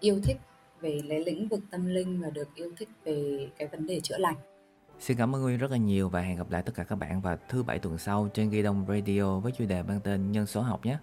yêu 0.00 0.20
thích 0.24 0.36
về 0.82 1.00
lấy 1.04 1.24
lĩnh 1.24 1.48
vực 1.48 1.60
tâm 1.70 1.86
linh 1.86 2.20
và 2.20 2.30
được 2.30 2.48
yêu 2.54 2.72
thích 2.76 2.88
về 3.04 3.48
cái 3.58 3.68
vấn 3.68 3.86
đề 3.86 4.00
chữa 4.00 4.18
lành. 4.18 4.36
Xin 5.00 5.16
cảm 5.16 5.34
ơn 5.34 5.42
Nguyên 5.42 5.58
rất 5.58 5.70
là 5.70 5.76
nhiều 5.76 6.08
và 6.08 6.20
hẹn 6.20 6.38
gặp 6.38 6.50
lại 6.50 6.62
tất 6.62 6.72
cả 6.74 6.84
các 6.84 6.96
bạn 6.96 7.20
vào 7.20 7.36
thứ 7.48 7.62
bảy 7.62 7.78
tuần 7.78 7.98
sau 7.98 8.28
trên 8.34 8.50
Ghi 8.50 8.62
Đông 8.62 8.84
Radio 8.88 9.40
với 9.40 9.52
chủ 9.58 9.64
đề 9.66 9.82
mang 9.82 10.00
tên 10.04 10.32
Nhân 10.32 10.46
số 10.46 10.60
học 10.60 10.86
nhé. 10.86 10.98